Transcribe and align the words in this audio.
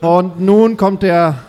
Und 0.00 0.40
nun 0.40 0.76
kommt 0.76 1.02
der 1.02 1.42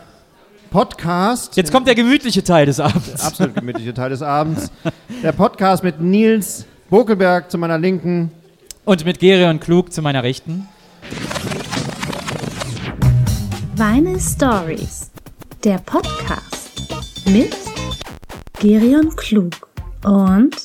Podcast. 0.72 1.56
Jetzt 1.56 1.72
kommt 1.72 1.88
der 1.88 1.96
gemütliche 1.96 2.44
Teil 2.44 2.66
des 2.66 2.80
Abends. 2.80 3.24
Absolut 3.24 3.56
gemütliche 3.56 3.94
Teil 3.94 4.10
des 4.10 4.22
Abends. 4.22 4.72
Der 5.22 5.32
Podcast 5.32 5.84
mit 5.84 6.02
Nils 6.02 6.66
Bokelberg 6.90 7.52
zu 7.52 7.58
meiner 7.58 7.78
Linken. 7.78 8.32
Und 8.86 9.06
mit 9.06 9.20
Gerion 9.20 9.60
Klug 9.60 9.94
zu 9.94 10.02
meiner 10.02 10.24
Rechten. 10.24 10.68
Vinyl 13.76 14.20
Stories, 14.20 15.12
der 15.64 15.78
Podcast 15.78 16.72
mit 17.26 17.56
Gerion 18.60 19.16
Klug 19.16 19.54
und 20.04 20.56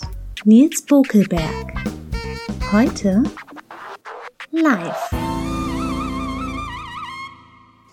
Nils 0.44 0.82
Bokelberg. 0.82 1.74
Heute 2.72 3.22
live. 4.50 5.23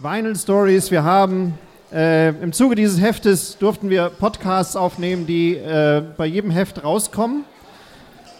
Vinyl 0.02 0.36
Stories. 0.36 0.90
Wir 0.90 1.04
haben 1.04 1.54
äh, 1.94 2.30
im 2.30 2.54
Zuge 2.54 2.74
dieses 2.74 3.00
Heftes 3.00 3.60
durften 3.60 3.92
wir 3.92 4.10
Podcasts 4.10 4.76
aufnehmen, 4.76 5.28
die 5.28 5.56
äh, 5.56 6.02
bei 6.18 6.26
jedem 6.26 6.50
Heft 6.50 6.84
rauskommen. 6.84 7.44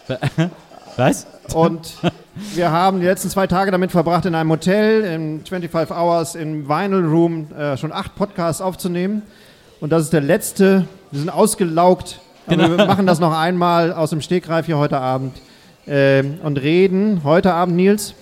Was? 0.96 1.28
Und 1.54 1.94
wir 2.54 2.72
haben 2.72 2.98
die 2.98 3.06
letzten 3.06 3.30
zwei 3.30 3.46
Tage 3.46 3.70
damit 3.70 3.92
verbracht, 3.92 4.26
in 4.26 4.34
einem 4.34 4.50
Hotel, 4.50 5.04
in 5.04 5.44
25 5.44 5.96
Hours, 5.96 6.34
im 6.34 6.68
Vinyl 6.68 7.04
Room, 7.06 7.46
äh, 7.52 7.76
schon 7.76 7.92
acht 7.92 8.16
Podcasts 8.16 8.60
aufzunehmen. 8.60 9.22
Und 9.80 9.90
das 9.90 10.02
ist 10.02 10.12
der 10.12 10.20
letzte. 10.20 10.88
Wir 11.12 11.20
sind 11.20 11.30
ausgelaugt. 11.30 12.18
Aber 12.46 12.56
Genau. 12.56 12.76
wir 12.76 12.86
machen 12.86 13.06
das 13.06 13.20
noch 13.20 13.38
einmal 13.38 13.92
aus 13.92 14.10
dem 14.10 14.20
Stegreif 14.20 14.66
hier 14.66 14.78
heute 14.78 14.98
Abend 14.98 15.40
ähm, 15.86 16.40
und 16.42 16.60
reden. 16.60 17.20
Heute 17.22 17.54
Abend, 17.54 17.76
Nils. 17.76 18.14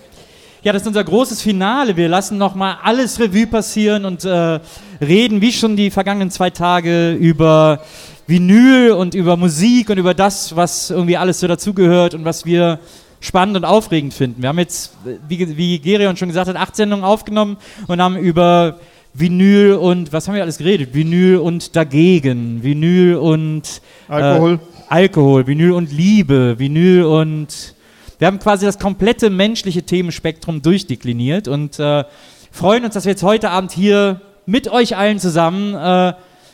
Ja, 0.63 0.71
das 0.71 0.83
ist 0.83 0.87
unser 0.87 1.03
großes 1.03 1.41
Finale. 1.41 1.97
Wir 1.97 2.07
lassen 2.07 2.37
nochmal 2.37 2.77
alles 2.83 3.19
Revue 3.19 3.47
passieren 3.47 4.05
und 4.05 4.23
äh, 4.25 4.59
reden, 5.01 5.41
wie 5.41 5.51
schon 5.51 5.75
die 5.75 5.89
vergangenen 5.89 6.29
zwei 6.29 6.51
Tage, 6.51 7.13
über 7.13 7.81
Vinyl 8.27 8.91
und 8.91 9.15
über 9.15 9.37
Musik 9.37 9.89
und 9.89 9.97
über 9.97 10.13
das, 10.13 10.55
was 10.55 10.91
irgendwie 10.91 11.17
alles 11.17 11.39
so 11.39 11.47
dazugehört 11.47 12.13
und 12.13 12.25
was 12.25 12.45
wir 12.45 12.77
spannend 13.21 13.57
und 13.57 13.65
aufregend 13.65 14.13
finden. 14.13 14.43
Wir 14.43 14.49
haben 14.49 14.59
jetzt, 14.59 14.93
wie, 15.27 15.57
wie 15.57 15.79
Gerion 15.79 16.15
schon 16.15 16.27
gesagt 16.27 16.47
hat, 16.47 16.55
acht 16.55 16.75
Sendungen 16.75 17.03
aufgenommen 17.03 17.57
und 17.87 17.99
haben 17.99 18.17
über 18.17 18.77
Vinyl 19.15 19.73
und, 19.73 20.13
was 20.13 20.27
haben 20.27 20.35
wir 20.35 20.43
alles 20.43 20.59
geredet? 20.59 20.93
Vinyl 20.93 21.37
und 21.37 21.75
dagegen, 21.75 22.61
Vinyl 22.61 23.15
und 23.15 23.81
Alkohol. 24.07 24.53
Äh, 24.53 24.83
Alkohol, 24.89 25.47
Vinyl 25.47 25.71
und 25.71 25.91
Liebe, 25.91 26.59
Vinyl 26.59 27.03
und 27.05 27.73
wir 28.21 28.27
haben 28.27 28.37
quasi 28.37 28.67
das 28.67 28.77
komplette 28.77 29.31
menschliche 29.31 29.81
Themenspektrum 29.81 30.61
durchdekliniert 30.61 31.47
und 31.47 31.79
äh, 31.79 32.03
freuen 32.51 32.85
uns, 32.85 32.93
dass 32.93 33.05
wir 33.05 33.13
jetzt 33.13 33.23
heute 33.23 33.49
Abend 33.49 33.71
hier 33.71 34.21
mit 34.45 34.67
euch 34.67 34.95
allen 34.95 35.17
zusammen 35.17 35.73
äh, 35.73 36.13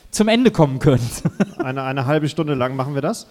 zum 0.10 0.30
Ende 0.30 0.50
kommen 0.52 0.80
können. 0.80 1.06
Eine, 1.58 1.84
eine 1.84 2.06
halbe 2.06 2.30
Stunde 2.30 2.54
lang 2.54 2.78
machen 2.78 2.94
wir 2.96 3.02
das. 3.02 3.28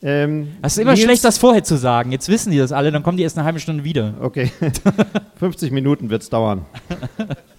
Ähm, 0.00 0.52
Es 0.62 0.74
ist 0.74 0.78
immer 0.78 0.92
Nils- 0.92 1.02
schlecht, 1.02 1.24
das 1.24 1.38
vorher 1.38 1.64
zu 1.64 1.76
sagen. 1.76 2.12
Jetzt 2.12 2.28
wissen 2.28 2.52
die 2.52 2.58
das 2.58 2.70
alle, 2.70 2.92
dann 2.92 3.02
kommen 3.02 3.16
die 3.16 3.24
erst 3.24 3.36
eine 3.36 3.44
halbe 3.44 3.58
Stunde 3.58 3.82
wieder. 3.82 4.14
Okay. 4.20 4.52
50 5.40 5.72
Minuten 5.72 6.08
wird 6.08 6.22
es 6.22 6.30
dauern. 6.30 6.66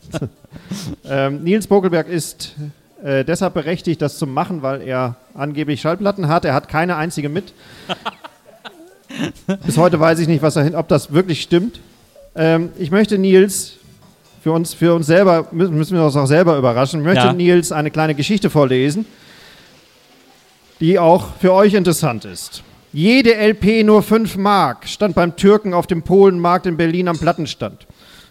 ähm, 1.09 1.43
Nils 1.43 1.67
Bokelberg 1.67 2.07
ist 2.07 2.55
äh, 3.03 3.25
deshalb 3.25 3.55
berechtigt, 3.55 4.01
das 4.01 4.17
zu 4.17 4.25
machen, 4.25 4.61
weil 4.61 4.83
er 4.83 5.17
angeblich 5.33 5.81
Schallplatten 5.81 6.29
hat. 6.29 6.45
Er 6.45 6.53
hat 6.53 6.69
keine 6.69 6.95
einzige 6.95 7.27
mit. 7.27 7.51
Bis 9.65 9.77
heute 9.77 9.99
weiß 9.99 10.19
ich 10.19 10.27
nicht, 10.27 10.41
was 10.41 10.55
dahin, 10.55 10.75
ob 10.75 10.87
das 10.87 11.11
wirklich 11.11 11.41
stimmt. 11.41 11.79
Ähm, 12.35 12.69
ich 12.77 12.91
möchte 12.91 13.17
Nils, 13.17 13.73
für 14.43 14.51
uns, 14.51 14.73
für 14.73 14.93
uns 14.93 15.07
selber, 15.07 15.47
müssen 15.51 15.95
wir 15.95 16.03
uns 16.05 16.15
auch 16.15 16.25
selber 16.27 16.57
überraschen, 16.57 17.01
ich 17.01 17.05
möchte 17.05 17.25
Ja. 17.25 17.33
Nils 17.33 17.71
eine 17.71 17.91
kleine 17.91 18.15
Geschichte 18.15 18.49
vorlesen, 18.49 19.05
die 20.79 20.99
auch 20.99 21.27
für 21.39 21.53
euch 21.53 21.73
interessant 21.73 22.25
ist. 22.25 22.63
Jede 22.93 23.35
LP 23.35 23.83
nur 23.83 24.01
5 24.03 24.37
Mark 24.37 24.87
stand 24.87 25.15
beim 25.15 25.35
Türken 25.35 25.73
auf 25.73 25.87
dem 25.87 26.03
Polenmarkt 26.03 26.65
in 26.65 26.77
Berlin 26.77 27.07
am 27.07 27.17
Plattenstand. 27.17 27.85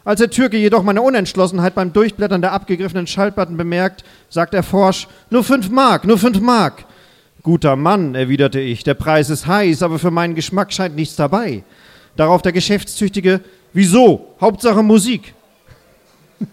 Als 0.05 0.21
der 0.21 0.31
Türke 0.31 0.57
jedoch 0.57 0.85
meine 0.85 1.03
Unentschlossenheit 1.03 1.75
beim 1.75 1.93
Durchblättern 1.93 2.41
der 2.41 2.53
abgegriffenen 2.53 3.09
Schallplatten 3.09 3.57
bemerkt, 3.57 4.05
sagt 4.31 4.55
er 4.55 4.63
forsch, 4.63 5.09
nur 5.31 5.43
5 5.43 5.69
Mark, 5.69 6.05
nur 6.05 6.17
5 6.17 6.41
Mark. 6.41 6.85
Guter 7.47 7.77
Mann, 7.77 8.17
erwiderte 8.17 8.59
ich, 8.59 8.83
der 8.83 8.95
Preis 8.95 9.31
ist 9.31 9.47
heiß, 9.47 9.85
aber 9.85 10.01
für 10.01 10.11
meinen 10.11 10.35
Geschmack 10.35 10.73
scheint 10.73 10.97
nichts 10.97 11.15
dabei. 11.15 11.63
Darauf 12.17 12.43
der 12.43 12.51
Geschäftstüchtige, 12.51 13.41
wieso? 13.73 14.35
Hauptsache 14.41 14.83
Musik. 14.83 15.33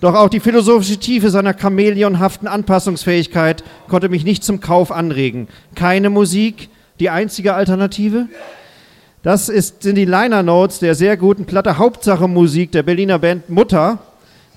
Doch 0.00 0.16
auch 0.16 0.28
die 0.28 0.40
philosophische 0.40 0.96
Tiefe 0.98 1.30
seiner 1.30 1.54
chamäleonhaften 1.56 2.48
Anpassungsfähigkeit 2.48 3.62
konnte 3.86 4.08
mich 4.08 4.24
nicht 4.24 4.42
zum 4.42 4.58
Kauf 4.58 4.90
anregen. 4.90 5.46
Keine 5.76 6.10
Musik, 6.10 6.70
die 6.98 7.08
einzige 7.08 7.54
Alternative? 7.54 8.26
Das 9.22 9.48
ist, 9.48 9.84
sind 9.84 9.94
die 9.94 10.06
Liner 10.06 10.42
Notes 10.42 10.80
der 10.80 10.96
sehr 10.96 11.16
guten 11.16 11.44
Platte 11.44 11.78
Hauptsache 11.78 12.26
Musik 12.26 12.72
der 12.72 12.82
Berliner 12.82 13.20
Band 13.20 13.48
Mutter, 13.48 14.00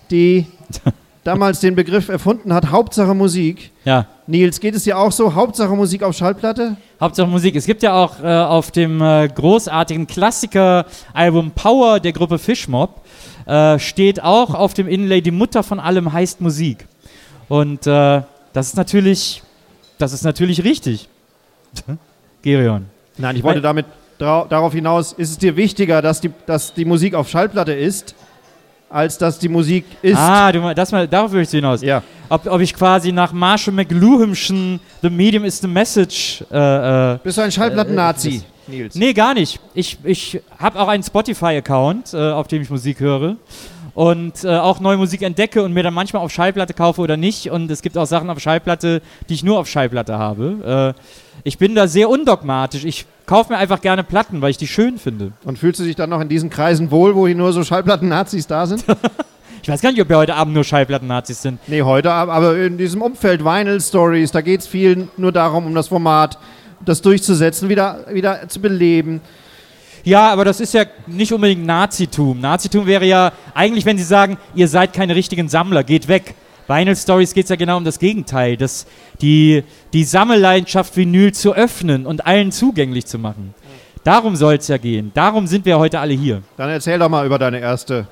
die 0.10 0.48
damals 1.26 1.60
den 1.60 1.76
Begriff 1.76 2.08
erfunden 2.08 2.54
hat, 2.54 2.72
Hauptsache 2.72 3.14
Musik. 3.14 3.72
Ja. 3.84 4.06
Nils, 4.28 4.60
geht 4.60 4.76
es 4.76 4.84
dir 4.84 4.98
auch 4.98 5.12
so? 5.12 5.34
Hauptsache 5.34 5.76
Musik 5.76 6.04
auf 6.04 6.16
Schallplatte? 6.16 6.78
Hauptsache 7.02 7.28
Musik. 7.28 7.56
Es 7.56 7.66
gibt 7.66 7.84
ja 7.84 7.94
auch 7.94 8.24
äh, 8.24 8.28
auf 8.28 8.72
dem 8.72 9.02
äh, 9.02 9.28
großartigen 9.28 10.08
Klassiker-Album 10.08 11.52
Power 11.52 12.00
der 12.00 12.14
Gruppe 12.14 12.38
Fishmob 12.38 13.02
äh, 13.48 13.80
steht 13.80 14.24
auch 14.24 14.54
auf 14.54 14.76
dem 14.76 14.88
Inlay 14.88 15.22
die 15.22 15.32
Mutter 15.32 15.64
von 15.64 15.80
allem 15.80 16.14
heißt 16.14 16.42
Musik. 16.42 16.88
Und 17.50 17.88
äh, 17.88 18.22
das 18.54 18.68
ist 18.68 18.78
natürlich, 18.78 19.42
das 19.98 20.14
ist 20.14 20.24
natürlich 20.24 20.64
richtig. 20.64 21.10
Gerion. 22.44 22.86
Nein, 23.18 23.36
ich 23.36 23.44
wollte 23.44 23.62
damit 23.62 23.88
darauf 24.20 24.74
hinaus, 24.74 25.12
ist 25.12 25.32
es 25.32 25.38
dir 25.40 25.58
wichtiger, 25.58 26.02
dass 26.02 26.22
die, 26.22 26.32
dass 26.46 26.74
die 26.74 26.86
Musik 26.86 27.16
auf 27.16 27.28
Schallplatte 27.28 27.74
ist, 27.74 28.16
als 28.96 29.18
dass 29.18 29.38
die 29.38 29.50
Musik 29.50 29.84
ist? 30.02 30.18
Ah, 30.18 30.52
du, 30.52 30.74
das 30.74 30.92
mal, 30.92 31.06
darauf 31.06 31.32
willst 31.34 31.52
du 31.52 31.58
hinaus. 31.58 31.82
Ja. 31.82 32.02
Ob, 32.30 32.48
ob 32.48 32.62
ich 32.62 32.74
quasi 32.74 33.12
nach 33.12 33.34
Marshall 33.34 33.74
McLuhan'schen 33.74 34.80
The 35.02 35.10
Medium 35.10 35.44
is 35.44 35.60
the 35.60 35.68
Message 35.68 36.44
äh, 36.50 37.14
äh, 37.14 37.18
Bist 37.22 37.38
du 37.38 37.42
ein 37.42 37.52
Schallplatten-Nazi, 37.52 38.42
Nils? 38.68 38.96
Nee, 38.96 39.14
gar 39.14 39.34
nicht. 39.34 39.60
Ich, 39.74 39.98
ich 40.04 40.42
habe 40.58 40.80
auch 40.80 40.88
einen 40.88 41.04
Spotify-Account, 41.04 42.14
äh, 42.14 42.32
auf 42.32 42.48
dem 42.48 42.62
ich 42.62 42.70
Musik 42.70 43.02
höre. 43.02 43.36
Und 43.96 44.44
äh, 44.44 44.50
auch 44.58 44.80
neue 44.82 44.98
Musik 44.98 45.22
entdecke 45.22 45.64
und 45.64 45.72
mir 45.74 45.82
dann 45.82 45.94
manchmal 45.94 46.22
auf 46.22 46.32
Schallplatte 46.32 46.74
kaufe 46.74 47.00
oder 47.02 47.16
nicht. 47.18 47.50
Und 47.50 47.72
es 47.72 47.82
gibt 47.82 47.98
auch 47.98 48.06
Sachen 48.06 48.30
auf 48.30 48.40
Schallplatte, 48.40 49.02
die 49.30 49.34
ich 49.36 49.44
nur 49.44 49.58
auf 49.58 49.68
Schallplatte 49.68 50.18
habe. 50.18 50.94
Äh, 50.96 51.02
ich 51.46 51.58
bin 51.58 51.76
da 51.76 51.88
sehr 51.88 52.10
undogmatisch. 52.10 52.84
Ich 52.84 53.06
kaufe 53.26 53.54
mir 53.54 53.58
einfach 53.58 53.80
gerne 53.82 54.04
Platten, 54.04 54.42
weil 54.42 54.50
ich 54.52 54.58
die 54.58 54.68
schön 54.68 54.98
finde. 54.98 55.32
Und 55.46 55.58
fühlst 55.60 55.80
du 55.80 55.86
dich 55.86 55.96
dann 55.96 56.10
noch 56.10 56.20
in 56.20 56.28
diesen 56.28 56.50
Kreisen 56.50 56.92
wohl, 56.92 57.16
wo 57.16 57.26
hier 57.26 57.36
nur 57.38 57.54
so 57.54 57.64
Schallplatten-Nazis 57.64 58.46
da 58.48 58.66
sind? 58.68 58.84
Ich 59.64 59.70
weiß 59.72 59.82
gar 59.82 59.92
nicht, 59.92 60.00
ob 60.00 60.10
wir 60.10 60.18
heute 60.18 60.36
Abend 60.36 60.54
nur 60.54 60.64
Schallplatten-Nazis 60.64 61.42
sind. 61.42 61.58
nee, 61.66 61.82
heute, 61.82 62.12
ab- 62.12 62.30
aber 62.30 62.56
in 62.56 62.78
diesem 62.78 63.02
Umfeld 63.02 63.44
Vinyl 63.44 63.82
Stories, 63.82 64.30
da 64.32 64.42
geht 64.42 64.60
es 64.60 64.68
viel 64.68 65.08
nur 65.18 65.32
darum, 65.32 65.66
um 65.66 65.74
das 65.74 65.88
Format, 65.88 66.38
das 66.86 67.02
durchzusetzen, 67.02 67.68
wieder, 67.68 68.06
wieder 68.12 68.48
zu 68.48 68.60
beleben. 68.62 69.22
Ja, 70.06 70.32
aber 70.32 70.46
das 70.46 70.60
ist 70.60 70.76
ja 70.76 70.86
nicht 71.08 71.34
unbedingt 71.34 71.66
Nazitum. 71.66 72.40
Nazitum 72.40 72.86
wäre 72.86 73.06
ja 73.06 73.32
eigentlich, 73.56 73.86
wenn 73.86 73.98
sie 73.98 74.04
sagen, 74.04 74.38
ihr 74.54 74.68
seid 74.68 74.94
keine 74.94 75.16
richtigen 75.16 75.50
Sammler, 75.50 75.84
geht 75.84 76.08
weg. 76.08 76.36
Vinyl 76.68 76.96
Stories 76.96 77.34
geht 77.34 77.46
es 77.46 77.50
ja 77.50 77.56
genau 77.56 77.78
um 77.78 77.84
das 77.84 77.98
Gegenteil, 77.98 78.56
das, 78.56 78.86
die, 79.22 79.64
die 79.94 80.04
Sammelleidenschaft 80.04 80.96
Vinyl 80.96 81.34
zu 81.34 81.54
öffnen 81.56 82.06
und 82.06 82.26
allen 82.26 82.52
zugänglich 82.52 83.08
zu 83.08 83.18
machen. 83.18 83.56
Darum 84.04 84.36
soll 84.36 84.56
es 84.56 84.68
ja 84.68 84.78
gehen. 84.78 85.12
Darum 85.16 85.48
sind 85.48 85.66
wir 85.66 85.80
heute 85.80 86.00
alle 86.00 86.14
hier. 86.14 86.44
Dann 86.58 86.70
erzähl 86.70 87.00
doch 87.00 87.10
mal 87.10 87.26
über 87.26 87.40
deine 87.40 87.60
erste 87.60 88.08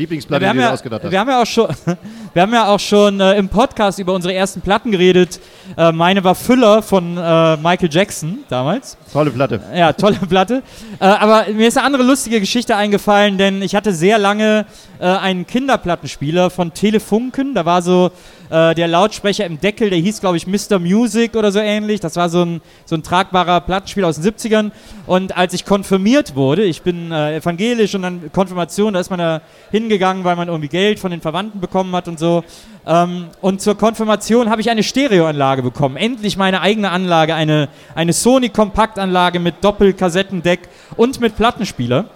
Lieblingsplatte, 0.00 0.40
wir, 0.40 0.48
haben 0.48 0.56
die 0.56 0.62
du 0.62 0.66
ja, 0.66 0.72
ausgedacht 0.72 1.04
hast. 1.04 1.10
wir 1.10 1.20
haben 1.20 1.28
ja 1.28 1.42
auch 1.42 1.46
schon, 1.46 1.68
wir 2.32 2.42
haben 2.42 2.52
ja 2.54 2.66
auch 2.68 2.80
schon 2.80 3.20
äh, 3.20 3.34
im 3.34 3.48
Podcast 3.50 3.98
über 3.98 4.14
unsere 4.14 4.32
ersten 4.32 4.62
Platten 4.62 4.92
geredet. 4.92 5.40
Äh, 5.76 5.92
meine 5.92 6.24
war 6.24 6.34
Füller 6.34 6.82
von 6.82 7.18
äh, 7.18 7.56
Michael 7.58 7.90
Jackson 7.90 8.38
damals. 8.48 8.96
Tolle 9.12 9.30
Platte. 9.30 9.60
Ja, 9.74 9.92
tolle 9.92 10.16
Platte. 10.28 10.62
Äh, 11.00 11.04
aber 11.04 11.46
mir 11.52 11.68
ist 11.68 11.76
eine 11.76 11.86
andere 11.86 12.02
lustige 12.02 12.40
Geschichte 12.40 12.76
eingefallen, 12.76 13.36
denn 13.36 13.60
ich 13.60 13.74
hatte 13.74 13.92
sehr 13.92 14.18
lange 14.18 14.64
äh, 15.00 15.06
einen 15.06 15.46
Kinderplattenspieler 15.46 16.50
von 16.50 16.74
Telefunken. 16.74 17.54
Da 17.54 17.64
war 17.64 17.82
so 17.82 18.10
äh, 18.50 18.74
der 18.74 18.86
Lautsprecher 18.86 19.46
im 19.46 19.58
Deckel, 19.58 19.90
der 19.90 19.98
hieß, 19.98 20.20
glaube 20.20 20.36
ich, 20.36 20.46
Mr. 20.46 20.78
Music 20.78 21.34
oder 21.36 21.50
so 21.52 21.58
ähnlich. 21.58 22.00
Das 22.00 22.16
war 22.16 22.28
so 22.28 22.42
ein, 22.44 22.60
so 22.84 22.96
ein 22.96 23.02
tragbarer 23.02 23.60
Plattenspieler 23.62 24.08
aus 24.08 24.20
den 24.20 24.32
70ern. 24.32 24.70
Und 25.06 25.36
als 25.36 25.54
ich 25.54 25.64
konfirmiert 25.64 26.36
wurde, 26.36 26.64
ich 26.64 26.82
bin 26.82 27.12
äh, 27.12 27.36
evangelisch 27.36 27.94
und 27.94 28.02
dann 28.02 28.30
Konfirmation, 28.32 28.92
da 28.92 29.00
ist 29.00 29.10
man 29.10 29.18
da 29.18 29.40
hingegangen, 29.70 30.24
weil 30.24 30.36
man 30.36 30.48
irgendwie 30.48 30.68
Geld 30.68 31.00
von 31.00 31.10
den 31.10 31.20
Verwandten 31.20 31.60
bekommen 31.60 31.94
hat 31.96 32.06
und 32.06 32.18
so. 32.18 32.44
Ähm, 32.86 33.28
und 33.40 33.60
zur 33.60 33.76
Konfirmation 33.76 34.50
habe 34.50 34.60
ich 34.60 34.68
eine 34.68 34.82
Stereoanlage 34.82 35.62
bekommen. 35.62 35.96
Endlich 35.96 36.36
meine 36.36 36.60
eigene 36.60 36.90
Anlage, 36.90 37.34
eine, 37.34 37.68
eine 37.94 38.12
Sony 38.12 38.50
Kompaktanlage 38.50 39.38
mit 39.38 39.56
Doppelkassettendeck 39.62 40.60
und 40.96 41.20
mit 41.20 41.36
Plattenspieler. 41.36 42.06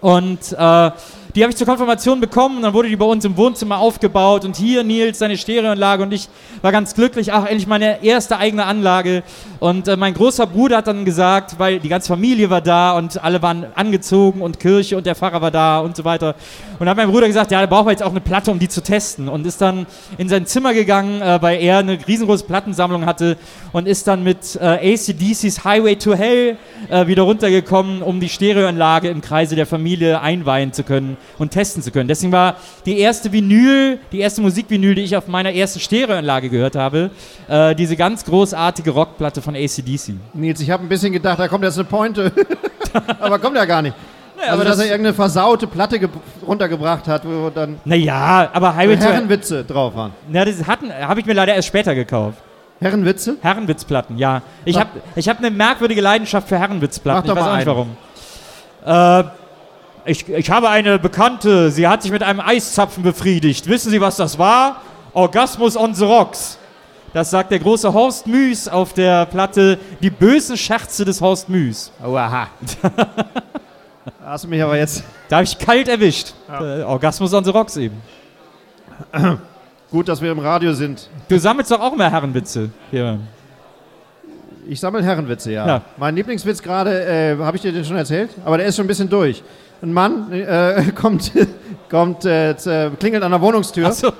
Und 0.00 0.52
äh, 0.52 0.90
die 1.34 1.42
habe 1.42 1.50
ich 1.50 1.56
zur 1.56 1.66
Konfirmation 1.66 2.20
bekommen 2.20 2.58
und 2.58 2.62
dann 2.62 2.74
wurde 2.74 2.88
die 2.88 2.94
bei 2.94 3.04
uns 3.04 3.24
im 3.24 3.36
Wohnzimmer 3.36 3.78
aufgebaut 3.78 4.44
und 4.44 4.54
hier 4.56 4.84
Nils 4.84 5.18
seine 5.18 5.36
Stereoanlage 5.36 6.04
und 6.04 6.12
ich 6.12 6.28
war 6.62 6.70
ganz 6.70 6.94
glücklich, 6.94 7.32
ach 7.32 7.44
endlich 7.44 7.66
meine 7.66 8.04
erste 8.04 8.38
eigene 8.38 8.64
Anlage. 8.64 9.24
Und 9.58 9.88
äh, 9.88 9.96
mein 9.96 10.14
großer 10.14 10.46
Bruder 10.46 10.76
hat 10.76 10.86
dann 10.86 11.04
gesagt, 11.04 11.58
weil 11.58 11.80
die 11.80 11.88
ganze 11.88 12.08
Familie 12.08 12.50
war 12.50 12.60
da 12.60 12.96
und 12.96 13.22
alle 13.22 13.42
waren 13.42 13.66
angezogen 13.74 14.42
und 14.42 14.60
Kirche 14.60 14.96
und 14.96 15.06
der 15.06 15.16
Pfarrer 15.16 15.42
war 15.42 15.50
da 15.50 15.80
und 15.80 15.96
so 15.96 16.04
weiter. 16.04 16.36
Und 16.78 16.88
hat 16.88 16.96
mein 16.96 17.10
Bruder 17.10 17.26
gesagt, 17.26 17.50
ja, 17.50 17.60
da 17.60 17.66
brauchen 17.66 17.86
wir 17.86 17.90
jetzt 17.90 18.02
auch 18.02 18.10
eine 18.10 18.20
Platte, 18.20 18.52
um 18.52 18.60
die 18.60 18.68
zu 18.68 18.82
testen. 18.82 19.28
Und 19.28 19.44
ist 19.44 19.60
dann 19.60 19.86
in 20.18 20.28
sein 20.28 20.46
Zimmer 20.46 20.72
gegangen, 20.72 21.20
äh, 21.20 21.42
weil 21.42 21.60
er 21.60 21.78
eine 21.78 21.98
riesengroße 22.06 22.44
Plattensammlung 22.44 23.06
hatte 23.06 23.36
und 23.72 23.88
ist 23.88 24.06
dann 24.06 24.22
mit 24.22 24.56
äh, 24.60 24.94
ACDC's 24.94 25.64
Highway 25.64 25.96
to 25.96 26.14
Hell 26.14 26.56
äh, 26.88 27.08
wieder 27.08 27.24
runtergekommen, 27.24 28.02
um 28.02 28.20
die 28.20 28.28
Stereoanlage 28.28 29.08
im 29.08 29.20
Kreise 29.20 29.56
der 29.56 29.66
Familie 29.66 30.20
einweihen 30.20 30.72
zu 30.72 30.84
können 30.84 31.16
und 31.38 31.50
testen 31.50 31.82
zu 31.82 31.90
können. 31.90 32.08
Deswegen 32.08 32.32
war 32.32 32.56
die 32.86 32.98
erste 32.98 33.32
Vinyl, 33.32 33.98
die 34.12 34.20
erste 34.20 34.40
Musikvinyl, 34.42 34.94
die 34.94 35.02
ich 35.02 35.16
auf 35.16 35.26
meiner 35.28 35.52
ersten 35.52 35.80
Stereoanlage 35.80 36.48
gehört 36.48 36.76
habe, 36.76 37.10
äh, 37.48 37.74
diese 37.74 37.96
ganz 37.96 38.24
großartige 38.24 38.90
Rockplatte 38.90 39.42
von 39.42 39.54
ACDC. 39.56 40.14
Nils, 40.34 40.60
ich 40.60 40.70
habe 40.70 40.82
ein 40.84 40.88
bisschen 40.88 41.12
gedacht, 41.12 41.38
da 41.38 41.48
kommt 41.48 41.64
jetzt 41.64 41.78
eine 41.78 41.84
Pointe. 41.84 42.32
aber 43.20 43.38
kommt 43.38 43.56
ja 43.56 43.64
gar 43.64 43.82
nicht. 43.82 43.94
Naja, 44.36 44.50
also, 44.50 44.60
aber 44.62 44.68
dass 44.68 44.76
das- 44.78 44.86
er 44.86 44.92
irgendeine 44.92 45.14
versaute 45.14 45.66
Platte 45.66 45.98
ge- 45.98 46.08
runtergebracht 46.46 47.06
hat, 47.06 47.22
wo 47.24 47.50
dann 47.50 47.78
Naja, 47.84 48.50
aber 48.52 48.74
Highway 48.74 48.96
Herrenwitze 48.96 49.64
drauf 49.64 49.94
waren. 49.94 50.12
na, 50.28 50.44
das 50.44 50.66
hatten- 50.66 50.92
habe 50.92 51.20
ich 51.20 51.26
mir 51.26 51.34
leider 51.34 51.54
erst 51.54 51.68
später 51.68 51.94
gekauft. 51.94 52.38
Herrenwitze? 52.80 53.36
Herrenwitzplatten, 53.40 54.18
ja. 54.18 54.42
Ich 54.64 54.76
habe 54.78 54.90
ich 55.14 55.28
hab 55.28 55.38
eine 55.38 55.50
merkwürdige 55.50 56.00
Leidenschaft 56.00 56.48
für 56.48 56.58
Herrenwitzplatten. 56.58 57.20
Mach 57.20 57.26
doch 57.26 57.36
ich 57.36 57.40
weiß 57.40 57.66
mal 57.66 57.74
auch 57.74 57.86
nicht 57.86 58.84
warum. 58.84 59.24
Äh, 59.24 59.30
ich, 60.04 60.28
ich 60.28 60.50
habe 60.50 60.68
eine 60.68 60.98
Bekannte, 60.98 61.70
sie 61.70 61.88
hat 61.88 62.02
sich 62.02 62.10
mit 62.10 62.22
einem 62.22 62.40
Eiszapfen 62.40 63.02
befriedigt. 63.02 63.68
Wissen 63.68 63.90
Sie, 63.90 64.00
was 64.00 64.16
das 64.16 64.38
war? 64.38 64.82
Orgasmus 65.12 65.76
on 65.76 65.94
the 65.94 66.04
Rocks. 66.04 66.58
Das 67.12 67.30
sagt 67.30 67.52
der 67.52 67.60
große 67.60 67.92
Horst 67.94 68.26
Müs 68.26 68.66
auf 68.66 68.92
der 68.92 69.26
Platte 69.26 69.78
Die 70.02 70.10
bösen 70.10 70.56
Scherze 70.56 71.04
des 71.04 71.20
Horst 71.20 71.48
Müs. 71.48 71.92
Oh, 72.04 72.16
aha. 72.16 72.48
Da 72.82 72.92
Hast 74.26 74.44
du 74.44 74.48
mich 74.48 74.62
aber 74.62 74.76
jetzt. 74.76 75.04
Da 75.28 75.36
habe 75.36 75.44
ich 75.44 75.56
kalt 75.56 75.88
erwischt. 75.88 76.34
Äh, 76.48 76.82
Orgasmus 76.82 77.32
on 77.32 77.44
the 77.44 77.50
Rocks 77.50 77.76
eben. 77.76 78.02
Gut, 79.90 80.08
dass 80.08 80.20
wir 80.20 80.32
im 80.32 80.40
Radio 80.40 80.72
sind. 80.72 81.08
Du 81.28 81.38
sammelst 81.38 81.70
doch 81.70 81.80
auch 81.80 81.92
immer 81.92 82.10
Herrenwitze. 82.10 82.70
Hier. 82.90 83.20
Ich 84.68 84.80
sammle 84.80 85.02
Herrenwitze, 85.02 85.52
ja. 85.52 85.66
Ja. 85.66 85.82
Mein 85.96 86.16
Lieblingswitz 86.16 86.62
gerade, 86.62 87.04
äh, 87.04 87.36
habe 87.38 87.56
ich 87.56 87.62
dir 87.62 87.72
den 87.72 87.84
schon 87.84 87.96
erzählt? 87.96 88.30
Aber 88.44 88.58
der 88.58 88.66
ist 88.66 88.76
schon 88.76 88.86
ein 88.86 88.88
bisschen 88.88 89.08
durch. 89.08 89.42
Ein 89.84 89.92
Mann 89.92 90.32
äh, 90.32 90.82
kommt, 90.94 91.30
kommt 91.90 92.24
äh, 92.24 92.54
klingelt 92.98 93.22
an 93.22 93.32
der 93.32 93.40
Wohnungstür 93.42 93.88
Achso. 93.88 94.12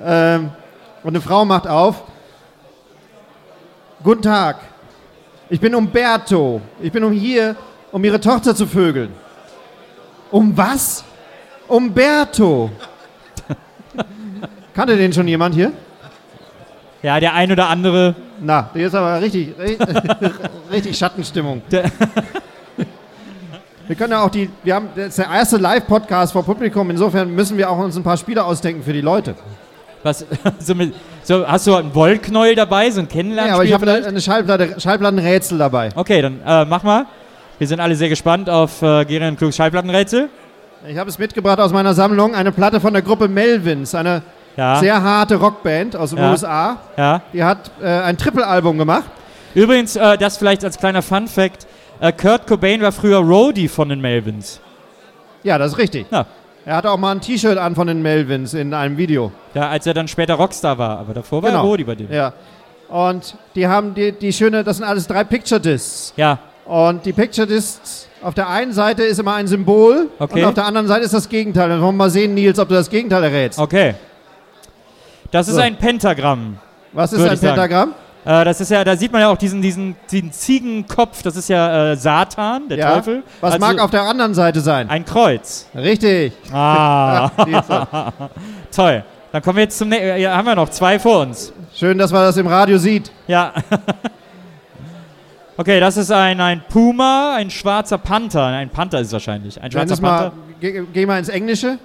ähm, 0.00 0.50
und 1.02 1.08
eine 1.08 1.20
Frau 1.20 1.44
macht 1.44 1.66
auf. 1.66 2.04
Guten 4.04 4.22
Tag, 4.22 4.58
ich 5.50 5.58
bin 5.58 5.74
Umberto. 5.74 6.60
Ich 6.80 6.92
bin 6.92 7.02
um 7.02 7.10
hier, 7.10 7.56
um 7.90 8.04
Ihre 8.04 8.20
Tochter 8.20 8.54
zu 8.54 8.68
vögeln. 8.68 9.10
Um 10.30 10.56
was? 10.56 11.02
Umberto. 11.66 12.70
Kannte 14.74 14.96
den 14.96 15.12
schon 15.12 15.26
jemand 15.26 15.56
hier? 15.56 15.72
Ja, 17.02 17.18
der 17.18 17.34
ein 17.34 17.50
oder 17.50 17.68
andere. 17.68 18.14
Na, 18.40 18.70
der 18.72 18.86
ist 18.86 18.94
aber 18.94 19.20
richtig, 19.20 19.54
richtig 20.70 20.96
Schattenstimmung. 20.96 21.62
Wir 23.86 23.96
können 23.96 24.12
ja 24.12 24.22
auch 24.24 24.30
die, 24.30 24.48
wir 24.62 24.74
haben, 24.74 24.88
das 24.96 25.08
ist 25.08 25.18
der 25.18 25.26
erste 25.30 25.58
Live-Podcast 25.58 26.32
vor 26.32 26.42
Publikum, 26.44 26.88
insofern 26.90 27.30
müssen 27.34 27.58
wir 27.58 27.70
auch 27.70 27.78
uns 27.78 27.96
ein 27.96 28.02
paar 28.02 28.16
Spiele 28.16 28.42
ausdenken 28.44 28.82
für 28.82 28.92
die 28.94 29.02
Leute. 29.02 29.34
Was, 30.02 30.24
so 30.58 30.74
mit, 30.74 30.94
so, 31.22 31.46
hast 31.46 31.66
du 31.66 31.74
einen 31.74 31.94
Wollknäuel 31.94 32.54
dabei, 32.54 32.90
so 32.90 33.00
ein 33.00 33.06
Ja, 33.06 33.12
Kennenlernspiel 33.12 33.54
aber 33.54 33.64
ich 33.64 33.72
habe 33.74 33.84
vielleicht? 33.86 34.06
eine 34.06 34.20
Schallplatte, 34.20 34.80
Schallplattenrätsel 34.80 35.58
dabei. 35.58 35.90
Okay, 35.94 36.22
dann 36.22 36.40
äh, 36.46 36.64
mach 36.64 36.82
mal. 36.82 37.06
Wir 37.58 37.66
sind 37.68 37.80
alle 37.80 37.94
sehr 37.94 38.08
gespannt 38.08 38.48
auf 38.50 38.80
äh, 38.82 39.04
Gerion 39.04 39.36
Klugs 39.36 39.56
Schallplattenrätsel. 39.56 40.28
Ich 40.88 40.98
habe 40.98 41.08
es 41.08 41.18
mitgebracht 41.18 41.60
aus 41.60 41.72
meiner 41.72 41.94
Sammlung, 41.94 42.34
eine 42.34 42.52
Platte 42.52 42.80
von 42.80 42.92
der 42.92 43.02
Gruppe 43.02 43.28
Melvins, 43.28 43.94
eine 43.94 44.22
Ja, 44.56 44.76
sehr 44.76 45.02
harte 45.02 45.36
Rockband 45.36 45.94
aus 45.96 46.10
den 46.10 46.18
Ja. 46.18 46.30
USA. 46.30 46.76
ja. 46.96 47.22
Die 47.32 47.42
hat 47.44 47.70
äh, 47.82 47.86
ein 47.86 48.16
Triple-Album 48.18 48.76
gemacht. 48.78 49.04
Übrigens, 49.54 49.94
äh, 49.96 50.18
das 50.18 50.36
vielleicht 50.36 50.64
als 50.64 50.78
kleiner 50.78 51.00
Fun-Fact: 51.00 51.66
Kurt 52.20 52.46
Cobain 52.46 52.82
war 52.82 52.92
früher 52.92 53.18
Roadie 53.18 53.68
von 53.68 53.88
den 53.88 54.00
Melvins. 54.00 54.60
Ja, 55.42 55.58
das 55.58 55.72
ist 55.72 55.78
richtig. 55.78 56.06
Ja. 56.10 56.26
Er 56.66 56.76
hatte 56.76 56.90
auch 56.90 56.96
mal 56.96 57.12
ein 57.12 57.20
T-Shirt 57.20 57.58
an 57.58 57.74
von 57.74 57.86
den 57.86 58.00
Melvins 58.02 58.54
in 58.54 58.72
einem 58.72 58.96
Video. 58.96 59.30
Ja, 59.54 59.68
als 59.68 59.86
er 59.86 59.92
dann 59.94 60.08
später 60.08 60.34
Rockstar 60.34 60.78
war. 60.78 60.98
Aber 60.98 61.12
davor 61.14 61.42
war 61.42 61.50
Genau. 61.50 61.62
er 61.62 61.66
Roadie 61.66 61.84
bei 61.84 61.94
dem. 61.94 62.10
Ja. 62.10 62.32
Und 62.88 63.36
die 63.54 63.66
haben 63.66 63.94
die, 63.94 64.12
die 64.12 64.32
schöne, 64.32 64.64
das 64.64 64.78
sind 64.78 64.86
alles 64.86 65.06
drei 65.06 65.24
Picture 65.24 65.60
Discs. 65.60 66.12
Ja, 66.16 66.38
Und 66.64 67.04
die 67.04 67.12
Picture 67.12 67.46
Discs, 67.46 68.08
auf 68.22 68.32
der 68.34 68.48
einen 68.48 68.72
Seite 68.72 69.02
ist 69.02 69.18
immer 69.20 69.34
ein 69.34 69.46
Symbol 69.46 70.08
Okay. 70.18 70.40
und 70.42 70.48
auf 70.48 70.54
der 70.54 70.64
anderen 70.64 70.86
Seite 70.86 71.04
ist 71.04 71.12
das 71.12 71.28
Gegenteil. 71.28 71.68
Dann 71.68 71.80
wollen 71.82 71.94
wir 71.94 72.04
mal 72.04 72.10
sehen, 72.10 72.32
Nils, 72.34 72.58
ob 72.58 72.68
du 72.68 72.74
das 72.74 72.88
Gegenteil 72.88 73.22
errätst. 73.24 73.58
okay. 73.58 73.94
Das 75.30 75.48
ist 75.48 75.54
So. 75.56 75.60
ein 75.60 75.76
Pentagramm. 75.76 76.58
Was 76.92 77.12
ist 77.12 77.20
ein 77.20 77.34
ich 77.34 77.40
sagen. 77.40 77.92
Äh, 78.24 78.44
das 78.44 78.60
ist 78.60 78.70
ja, 78.70 78.82
da 78.84 78.96
sieht 78.96 79.12
man 79.12 79.20
ja 79.20 79.28
auch 79.28 79.36
diesen, 79.36 79.60
diesen, 79.60 79.96
diesen 80.10 80.32
Ziegenkopf. 80.32 81.22
Das 81.22 81.36
ist 81.36 81.48
ja 81.48 81.92
äh, 81.92 81.96
Satan, 81.96 82.68
der 82.68 82.78
Ja. 82.78 82.94
Teufel. 82.94 83.22
Was 83.40 83.54
Also 83.54 83.66
mag 83.66 83.78
auf 83.80 83.90
der 83.90 84.02
anderen 84.02 84.34
Seite 84.34 84.60
sein? 84.60 84.88
ein 84.88 85.04
Kreuz. 85.04 85.68
Richtig. 85.74 86.32
Ah, 86.52 87.30
toll. 88.74 89.04
Dann 89.32 89.42
kommen 89.42 89.56
wir 89.56 89.64
jetzt 89.64 89.76
zum 89.78 89.88
nächsten. 89.88 90.18
Ja, 90.20 90.36
haben 90.36 90.46
wir 90.46 90.54
noch 90.54 90.68
zwei 90.70 90.98
vor 90.98 91.20
uns. 91.20 91.52
Schön, 91.74 91.98
dass 91.98 92.12
man 92.12 92.22
das 92.22 92.36
im 92.36 92.46
Radio 92.46 92.78
sieht. 92.78 93.10
Ja. 93.26 93.52
okay, 95.56 95.80
das 95.80 95.96
ist 95.96 96.10
ein, 96.12 96.40
ein 96.40 96.62
Puma, 96.68 97.34
ein 97.36 97.50
schwarzer 97.50 97.98
Panther. 97.98 98.44
Ein 98.46 98.70
Panther 98.70 99.00
ist 99.00 99.08
es 99.08 99.12
wahrscheinlich. 99.12 99.56
Ein 99.58 99.62
Nenn 99.64 99.72
schwarzer 99.72 99.94
es 99.94 100.00
mal, 100.00 100.18
Panther. 100.30 100.36
geh, 100.60 100.82
geh 100.92 101.06
mal 101.06 101.18
ins 101.18 101.28
Englische. 101.28 101.78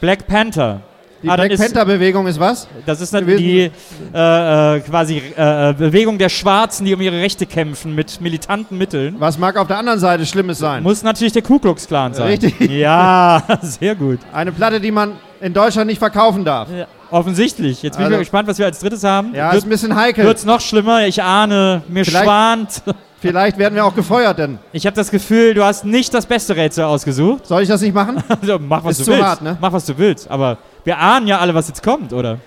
Black 0.00 0.26
Panther. 0.26 0.80
Die 1.22 1.28
Ah, 1.28 1.34
Black 1.34 1.50
ist- 1.50 1.60
Panther-Bewegung 1.60 2.26
ist 2.28 2.38
was? 2.38 2.68
Das 2.86 3.00
ist 3.00 3.12
gewesen. 3.12 3.38
die 3.38 3.70
äh, 4.14 4.76
äh, 4.76 4.80
quasi 4.80 5.20
äh, 5.36 5.70
äh, 5.70 5.72
Bewegung 5.72 6.16
der 6.16 6.28
Schwarzen, 6.28 6.84
die 6.86 6.94
um 6.94 7.00
ihre 7.00 7.16
Rechte 7.20 7.44
kämpfen 7.44 7.94
mit 7.94 8.20
militanten 8.20 8.78
Mitteln. 8.78 9.16
Was 9.18 9.36
mag 9.36 9.56
auf 9.56 9.66
der 9.66 9.78
anderen 9.78 9.98
Seite 9.98 10.24
Schlimmes 10.26 10.58
sein? 10.58 10.82
Muss 10.84 11.02
natürlich 11.02 11.32
der 11.32 11.42
Ku 11.42 11.58
Klux 11.58 11.86
Klan 11.88 12.14
sein. 12.14 12.28
Richtig. 12.28 12.54
Ja, 12.70 13.42
sehr 13.62 13.96
gut. 13.96 14.20
Eine 14.32 14.52
Platte, 14.52 14.80
die 14.80 14.92
man 14.92 15.12
in 15.40 15.52
Deutschland 15.52 15.88
nicht 15.88 15.98
verkaufen 15.98 16.44
darf. 16.44 16.68
Ja, 16.76 16.86
offensichtlich. 17.10 17.82
Jetzt 17.82 17.96
bin 17.96 18.02
ich 18.02 18.06
Also- 18.06 18.16
mal 18.16 18.20
gespannt, 18.20 18.48
was 18.48 18.58
wir 18.58 18.66
als 18.66 18.78
drittes 18.78 19.02
haben. 19.02 19.34
Ja, 19.34 19.46
Wird- 19.52 19.58
ist 19.58 19.66
ein 19.66 19.70
bisschen 19.70 19.96
heikel. 19.96 20.24
Wird's 20.24 20.44
noch 20.44 20.60
schlimmer? 20.60 21.04
Ich 21.06 21.20
ahne, 21.22 21.82
mir 21.88 22.04
schwant. 22.04 22.82
Vielleicht 23.20 23.58
werden 23.58 23.74
wir 23.74 23.84
auch 23.84 23.94
gefeuert, 23.94 24.38
denn. 24.38 24.58
Ich 24.72 24.86
habe 24.86 24.94
das 24.94 25.10
Gefühl, 25.10 25.52
du 25.54 25.64
hast 25.64 25.84
nicht 25.84 26.14
das 26.14 26.24
beste 26.26 26.54
Rätsel 26.54 26.84
ausgesucht. 26.84 27.46
Soll 27.46 27.62
ich 27.62 27.68
das 27.68 27.80
nicht 27.80 27.94
machen? 27.94 28.22
Also, 28.40 28.58
mach 28.60 28.84
was 28.84 28.92
Ist 28.92 29.00
du 29.00 29.04
zu 29.04 29.10
willst. 29.12 29.24
hart, 29.24 29.42
ne? 29.42 29.56
Mach 29.60 29.72
was 29.72 29.86
du 29.86 29.98
willst. 29.98 30.30
Aber 30.30 30.58
wir 30.84 30.96
ahnen 30.98 31.26
ja 31.26 31.38
alle, 31.38 31.52
was 31.54 31.66
jetzt 31.68 31.82
kommt, 31.82 32.12
oder? 32.12 32.38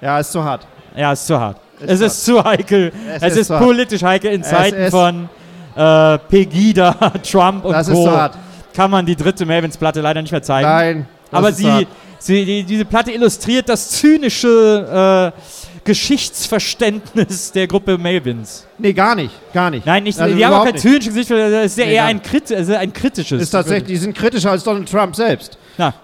Ja, 0.00 0.18
ist 0.20 0.30
zu 0.30 0.42
hart. 0.44 0.66
Ja, 0.96 1.12
ist 1.12 1.26
zu 1.26 1.38
hart. 1.38 1.56
Ist 1.80 1.90
es 1.90 1.98
zu 2.00 2.04
ist 2.06 2.24
zu 2.24 2.44
heikel. 2.44 2.92
Es 3.16 3.22
Es, 3.22 3.32
ist 3.32 3.38
ist, 3.38 3.46
zu 3.48 3.54
hart. 3.54 3.64
politisch 3.64 4.02
heikel 4.04 4.32
in 4.32 4.44
Zeiten 4.44 4.90
von 4.90 5.28
äh, 5.74 6.18
Pegida, 6.18 6.92
Trump 7.28 7.64
und 7.64 7.72
Das 7.72 7.88
Co. 7.88 7.92
ist 7.94 8.02
zu 8.04 8.10
hart. 8.12 8.38
Kann 8.74 8.90
man 8.90 9.04
die 9.04 9.16
dritte 9.16 9.44
Melvins-Platte 9.44 10.00
leider 10.00 10.22
nicht 10.22 10.30
mehr 10.30 10.42
zeigen. 10.42 10.68
Nein. 10.68 11.06
Aber 11.32 11.50
sie, 11.52 11.70
hart. 11.70 11.86
sie 12.20 12.44
die, 12.44 12.62
diese 12.64 12.84
Platte 12.84 13.10
illustriert 13.10 13.68
das 13.68 13.90
zynische 13.90 15.32
äh, 15.34 15.40
Geschichtsverständnis 15.84 17.52
der 17.52 17.66
Gruppe 17.66 17.98
Melvins. 17.98 18.66
Nee, 18.78 18.92
gar 18.92 19.14
nicht. 19.14 19.32
Gar 19.52 19.70
nicht. 19.70 19.86
Nein, 19.86 20.02
nicht, 20.04 20.18
Also 20.18 20.34
die 20.34 20.44
haben 20.44 20.54
auch 20.54 20.64
kein 20.64 20.76
zynisches 20.76 21.08
Gesicht, 21.14 21.30
das 21.30 21.66
ist 21.66 21.78
ja 21.78 21.84
Nee, 21.86 21.94
eher 21.94 22.04
ein, 22.04 22.22
Krit 22.22 22.52
also 22.52 22.74
ein 22.74 22.92
kritisches. 22.92 23.42
Ist 23.42 23.50
tatsächlich, 23.50 23.88
die 23.88 23.96
sind 23.96 24.16
kritischer 24.16 24.50
als 24.50 24.64
Donald 24.64 24.90
Trump 24.90 25.16
selbst. 25.16 25.58
Na, 25.78 25.94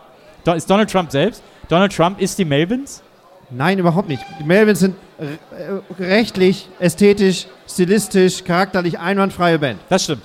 ist 0.54 0.68
Donald 0.68 0.90
Trump 0.90 1.10
selbst? 1.12 1.42
Donald 1.68 1.94
Trump 1.94 2.20
ist 2.20 2.38
die 2.38 2.44
Melvins? 2.44 3.02
Nein, 3.50 3.78
überhaupt 3.78 4.08
nicht. 4.08 4.22
Die 4.40 4.44
Melvins 4.44 4.80
sind 4.80 4.94
äh, 5.18 6.02
rechtlich, 6.02 6.68
ästhetisch, 6.80 7.46
stilistisch, 7.68 8.44
charakterlich 8.44 8.98
einwandfreie 8.98 9.58
Band. 9.58 9.78
Das 9.88 10.04
stimmt. 10.04 10.22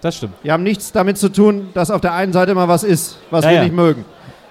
Das 0.00 0.16
stimmt. 0.16 0.34
Die 0.44 0.50
haben 0.50 0.62
nichts 0.62 0.92
damit 0.92 1.18
zu 1.18 1.28
tun, 1.30 1.70
dass 1.74 1.90
auf 1.90 2.00
der 2.00 2.14
einen 2.14 2.32
Seite 2.32 2.52
immer 2.52 2.68
was 2.68 2.84
ist, 2.84 3.18
was 3.30 3.44
Ja, 3.44 3.50
wir 3.50 3.56
ja. 3.58 3.62
nicht 3.64 3.74
mögen. 3.74 4.04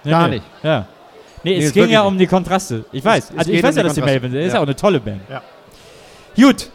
Nee, 0.03 0.11
Gar 0.11 0.27
nee. 0.27 0.35
nicht. 0.35 0.45
Ja. 0.63 0.85
Nee, 1.43 1.57
Nee, 1.59 1.65
es 1.65 1.73
ging 1.73 1.89
ja 1.89 2.01
um 2.01 2.17
die 2.17 2.27
Kontraste. 2.27 2.83
Ich 2.91 3.03
weiß. 3.03 3.25
Es- 3.25 3.29
es 3.31 3.37
also 3.37 3.51
ich 3.51 3.63
weiß 3.63 3.73
um 3.75 3.77
ja, 3.77 3.83
dass 3.83 3.93
die 3.93 4.01
Kontraste. 4.01 4.21
Melvins 4.21 4.45
ist 4.45 4.47
Ja. 4.49 4.53
ja 4.55 4.59
auch 4.59 4.63
eine 4.67 4.75
tolle 4.75 4.99
Band. 4.99 5.21
Ja. 5.29 5.41
Gut. 6.35 6.69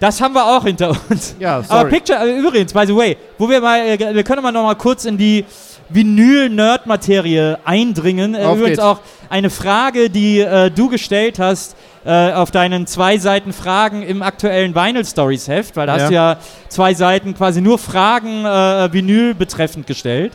Das 0.00 0.20
haben 0.20 0.32
wir 0.34 0.44
auch 0.46 0.64
hinter 0.64 0.90
uns. 1.10 1.34
Ja, 1.40 1.56
Aber 1.56 1.64
sorry. 1.64 1.90
Picture, 1.90 2.18
äh, 2.20 2.38
übrigens, 2.38 2.72
by 2.72 2.86
the 2.86 2.94
way, 2.94 3.16
wo 3.36 3.48
wir 3.50 3.60
mal, 3.60 3.80
äh, 3.80 4.14
wir 4.14 4.22
können 4.22 4.42
mal 4.42 4.52
noch 4.52 4.62
mal 4.62 4.76
kurz 4.76 5.04
in 5.04 5.18
die 5.18 5.44
Vinyl-Nerd-Materie 5.90 7.58
eindringen. 7.64 8.34
Äh, 8.34 8.44
übrigens 8.44 8.66
geht's. 8.66 8.78
auch 8.78 9.00
eine 9.30 9.50
Frage, 9.50 10.10
die 10.10 10.40
äh, 10.40 10.70
du 10.70 10.88
gestellt 10.88 11.38
hast 11.38 11.76
äh, 12.04 12.32
auf 12.32 12.50
deinen 12.50 12.86
zwei 12.86 13.18
Seiten 13.18 13.52
Fragen 13.52 14.02
im 14.02 14.22
aktuellen 14.22 14.74
Vinyl 14.74 15.04
Stories 15.04 15.48
Heft, 15.48 15.76
weil 15.76 15.86
da 15.86 15.94
hast 15.94 16.08
du 16.10 16.14
ja 16.14 16.36
zwei 16.68 16.94
Seiten 16.94 17.34
quasi 17.34 17.60
nur 17.60 17.78
Fragen 17.78 18.44
äh, 18.44 18.92
Vinyl 18.92 19.34
betreffend 19.34 19.86
gestellt. 19.86 20.32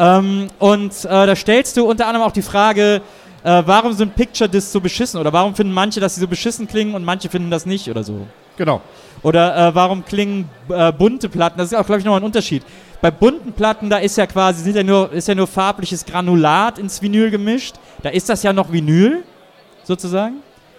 Ähm, 0.00 0.48
und 0.58 0.92
äh, 1.04 1.08
da 1.08 1.36
stellst 1.36 1.76
du 1.76 1.84
unter 1.84 2.06
anderem 2.06 2.26
auch 2.26 2.32
die 2.32 2.42
Frage, 2.42 3.02
äh, 3.44 3.62
warum 3.66 3.92
sind 3.92 4.16
Picture 4.16 4.48
Discs 4.48 4.72
so 4.72 4.80
beschissen? 4.80 5.20
Oder 5.20 5.32
warum 5.32 5.54
finden 5.54 5.72
manche, 5.74 6.00
dass 6.00 6.14
sie 6.14 6.20
so 6.22 6.26
beschissen 6.26 6.66
klingen 6.66 6.94
und 6.94 7.04
manche 7.04 7.28
finden 7.28 7.50
das 7.50 7.66
nicht 7.66 7.88
oder 7.90 8.02
so? 8.02 8.26
Genau. 8.56 8.80
Oder 9.22 9.68
äh, 9.68 9.74
warum 9.74 10.04
klingen 10.04 10.48
äh, 10.70 10.90
bunte 10.92 11.28
Platten? 11.28 11.58
Das 11.58 11.68
ist 11.72 11.78
auch, 11.78 11.84
glaube 11.84 11.98
ich, 11.98 12.04
nochmal 12.04 12.20
ein 12.20 12.24
Unterschied. 12.24 12.62
Bei 13.02 13.10
bunten 13.10 13.52
Platten, 13.52 13.90
da 13.90 13.98
ist 13.98 14.16
ja 14.16 14.26
quasi, 14.26 14.62
sind 14.62 14.76
ja 14.76 14.82
nur, 14.82 15.12
ist 15.12 15.28
ja 15.28 15.34
nur 15.34 15.46
farbliches 15.46 16.04
Granulat 16.04 16.78
ins 16.78 17.00
Vinyl 17.00 17.30
gemischt. 17.30 17.74
Da 18.02 18.08
ist 18.10 18.28
das 18.28 18.42
ja 18.42 18.52
noch 18.52 18.72
Vinyl, 18.72 19.22
sozusagen. 19.84 20.36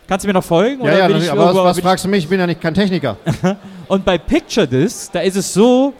Kannst 0.07 0.23
du 0.23 0.27
mir 0.27 0.33
noch 0.33 0.43
folgen? 0.43 0.83
Ja, 0.83 0.97
ja, 0.97 1.05
aber 1.05 1.15
was, 1.15 1.23
irgendwo- 1.27 1.63
was 1.63 1.79
fragst 1.79 2.05
du 2.05 2.09
mich? 2.09 2.23
Ich 2.23 2.29
bin 2.29 2.39
ja 2.39 2.45
nicht 2.47 2.59
kein 2.61 2.73
Techniker. 2.73 3.17
Und 3.87 4.03
bei 4.03 4.17
Picture 4.17 4.67
Disc, 4.67 5.11
da 5.13 5.21
ist 5.21 5.37
es 5.37 5.53
so, 5.53 5.93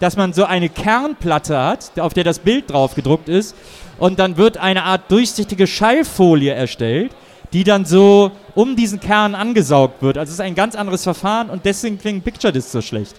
dass 0.00 0.16
man 0.16 0.32
so 0.32 0.44
eine 0.44 0.68
Kernplatte 0.68 1.58
hat, 1.58 1.98
auf 1.98 2.14
der 2.14 2.24
das 2.24 2.38
Bild 2.38 2.70
drauf 2.70 2.94
gedruckt 2.94 3.28
ist. 3.28 3.54
Und 3.98 4.18
dann 4.18 4.36
wird 4.36 4.58
eine 4.58 4.84
Art 4.84 5.10
durchsichtige 5.10 5.66
Schallfolie 5.66 6.52
erstellt, 6.52 7.12
die 7.52 7.64
dann 7.64 7.84
so 7.84 8.30
um 8.54 8.76
diesen 8.76 9.00
Kern 9.00 9.34
angesaugt 9.34 10.02
wird. 10.02 10.18
Also 10.18 10.30
es 10.30 10.34
ist 10.34 10.40
ein 10.40 10.54
ganz 10.54 10.74
anderes 10.74 11.02
Verfahren 11.02 11.48
und 11.48 11.64
deswegen 11.64 11.98
klingen 11.98 12.20
Picture 12.22 12.52
Discs 12.52 12.72
so 12.72 12.82
schlecht. 12.82 13.16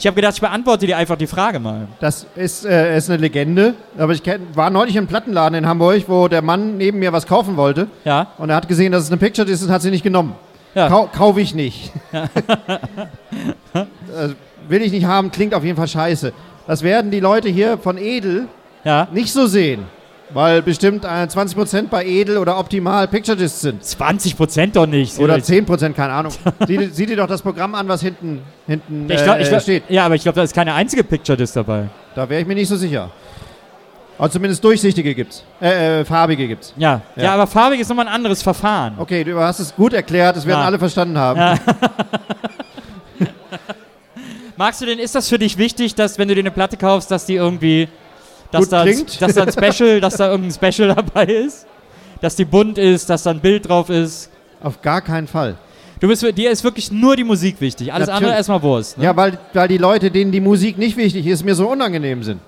Ich 0.00 0.06
habe 0.06 0.14
gedacht, 0.14 0.34
ich 0.34 0.40
beantworte 0.40 0.86
dir 0.86 0.96
einfach 0.96 1.16
die 1.16 1.26
Frage 1.26 1.58
mal. 1.58 1.88
Das 1.98 2.24
ist, 2.36 2.64
äh, 2.64 2.96
ist 2.96 3.10
eine 3.10 3.18
Legende. 3.20 3.74
Aber 3.96 4.12
ich 4.12 4.22
kenn, 4.22 4.46
war 4.54 4.70
neulich 4.70 4.94
im 4.94 5.08
Plattenladen 5.08 5.58
in 5.58 5.66
Hamburg, 5.66 6.04
wo 6.06 6.28
der 6.28 6.40
Mann 6.40 6.76
neben 6.76 7.00
mir 7.00 7.12
was 7.12 7.26
kaufen 7.26 7.56
wollte. 7.56 7.88
Ja? 8.04 8.28
Und 8.38 8.50
er 8.50 8.56
hat 8.56 8.68
gesehen, 8.68 8.92
dass 8.92 9.02
es 9.02 9.10
eine 9.10 9.16
Picture 9.16 9.48
ist 9.50 9.60
und 9.64 9.70
hat 9.70 9.82
sie 9.82 9.90
nicht 9.90 10.04
genommen. 10.04 10.36
Ja. 10.74 10.88
Kau 10.88 11.08
Kaufe 11.12 11.40
ich 11.40 11.52
nicht. 11.54 11.90
äh, 12.12 12.28
will 14.68 14.82
ich 14.82 14.92
nicht 14.92 15.04
haben, 15.06 15.30
klingt 15.30 15.54
auf 15.54 15.64
jeden 15.64 15.76
Fall 15.76 15.88
scheiße. 15.88 16.32
Das 16.66 16.82
werden 16.82 17.10
die 17.10 17.20
Leute 17.20 17.48
hier 17.48 17.78
von 17.78 17.96
Edel 17.98 18.46
Ja? 18.84 19.08
nicht 19.12 19.32
so 19.32 19.46
sehen. 19.46 19.84
Weil 20.30 20.60
bestimmt 20.60 21.06
äh, 21.06 21.08
20% 21.08 21.88
bei 21.88 22.04
Edel 22.04 22.36
oder 22.36 22.58
Optimal 22.58 23.08
Picture 23.08 23.34
Discs 23.34 23.62
sind. 23.62 23.82
20 23.82 24.36
Prozent 24.36 24.76
doch 24.76 24.86
nicht. 24.86 25.18
Oder 25.18 25.36
10%, 25.36 25.94
keine 25.94 26.12
Ahnung. 26.12 26.32
sieh, 26.66 26.86
sieh 26.92 27.06
dir 27.06 27.16
doch 27.16 27.26
das 27.26 27.40
Programm 27.40 27.74
an, 27.74 27.88
was 27.88 28.02
hinten, 28.02 28.42
hinten 28.66 29.08
ich 29.10 29.22
glaub, 29.22 29.38
äh, 29.38 29.42
ich 29.42 29.48
glaub, 29.48 29.62
steht. 29.62 29.84
Ja, 29.88 30.04
aber 30.04 30.16
ich 30.16 30.22
glaube, 30.22 30.36
da 30.36 30.42
ist 30.42 30.54
keine 30.54 30.74
einzige 30.74 31.02
Picture 31.02 31.34
Disc 31.38 31.54
dabei. 31.54 31.88
Da 32.14 32.28
wäre 32.28 32.42
ich 32.42 32.46
mir 32.46 32.54
nicht 32.54 32.68
so 32.68 32.76
sicher. 32.76 33.10
Aber 34.18 34.28
zumindest 34.30 34.62
durchsichtige 34.62 35.14
gibt's. 35.14 35.44
Äh, 35.62 36.00
äh, 36.00 36.04
farbige 36.04 36.46
gibt's. 36.46 36.74
Ja. 36.76 37.00
ja, 37.16 37.22
Ja. 37.22 37.32
aber 37.34 37.46
farbig 37.46 37.80
ist 37.80 37.88
nochmal 37.88 38.08
ein 38.08 38.12
anderes 38.12 38.42
Verfahren. 38.42 38.94
Okay, 38.98 39.24
du 39.24 39.38
hast 39.40 39.60
es 39.60 39.74
gut 39.74 39.94
erklärt, 39.94 40.36
das 40.36 40.44
werden 40.44 40.58
Ja. 40.60 40.66
alle 40.66 40.78
verstanden 40.78 41.16
haben. 41.16 41.38
Ja. 41.40 41.54
Magst 44.58 44.80
du 44.80 44.86
denn, 44.86 44.98
ist 44.98 45.14
das 45.14 45.28
für 45.28 45.38
dich 45.38 45.56
wichtig, 45.56 45.94
dass 45.94 46.18
wenn 46.18 46.26
du 46.26 46.34
dir 46.34 46.40
eine 46.40 46.50
Platte 46.50 46.76
kaufst, 46.76 47.12
dass 47.12 47.26
die 47.26 47.36
irgendwie, 47.36 47.86
dass 48.50 48.62
Gut 48.64 48.72
da, 48.72 48.82
klingt? 48.82 49.22
dass 49.22 49.34
da 49.34 49.44
ein 49.44 49.52
Special, 49.52 50.00
dass 50.00 50.16
da 50.16 50.30
irgendein 50.32 50.72
Special 50.72 50.88
dabei 50.96 51.26
ist? 51.26 51.64
Dass 52.20 52.34
die 52.34 52.44
bunt 52.44 52.76
ist, 52.76 53.08
dass 53.08 53.22
da 53.22 53.30
ein 53.30 53.38
Bild 53.40 53.68
drauf 53.68 53.88
ist? 53.88 54.30
Auf 54.60 54.82
gar 54.82 55.00
keinen 55.00 55.28
Fall. 55.28 55.56
Du 56.00 56.08
bist, 56.08 56.22
dir 56.36 56.50
ist 56.50 56.64
wirklich 56.64 56.90
nur 56.90 57.14
die 57.14 57.22
Musik 57.22 57.60
wichtig. 57.60 57.92
Alles 57.92 58.08
andere 58.08 58.22
Natürlich. 58.22 58.36
erstmal 58.38 58.62
Wurst. 58.62 58.98
Ne? 58.98 59.04
Ja, 59.04 59.16
weil, 59.16 59.38
weil 59.52 59.68
die 59.68 59.78
Leute, 59.78 60.10
denen 60.10 60.32
die 60.32 60.40
Musik 60.40 60.76
nicht 60.76 60.96
wichtig 60.96 61.24
ist, 61.28 61.44
mir 61.44 61.54
so 61.54 61.68
unangenehm 61.70 62.24
sind. 62.24 62.40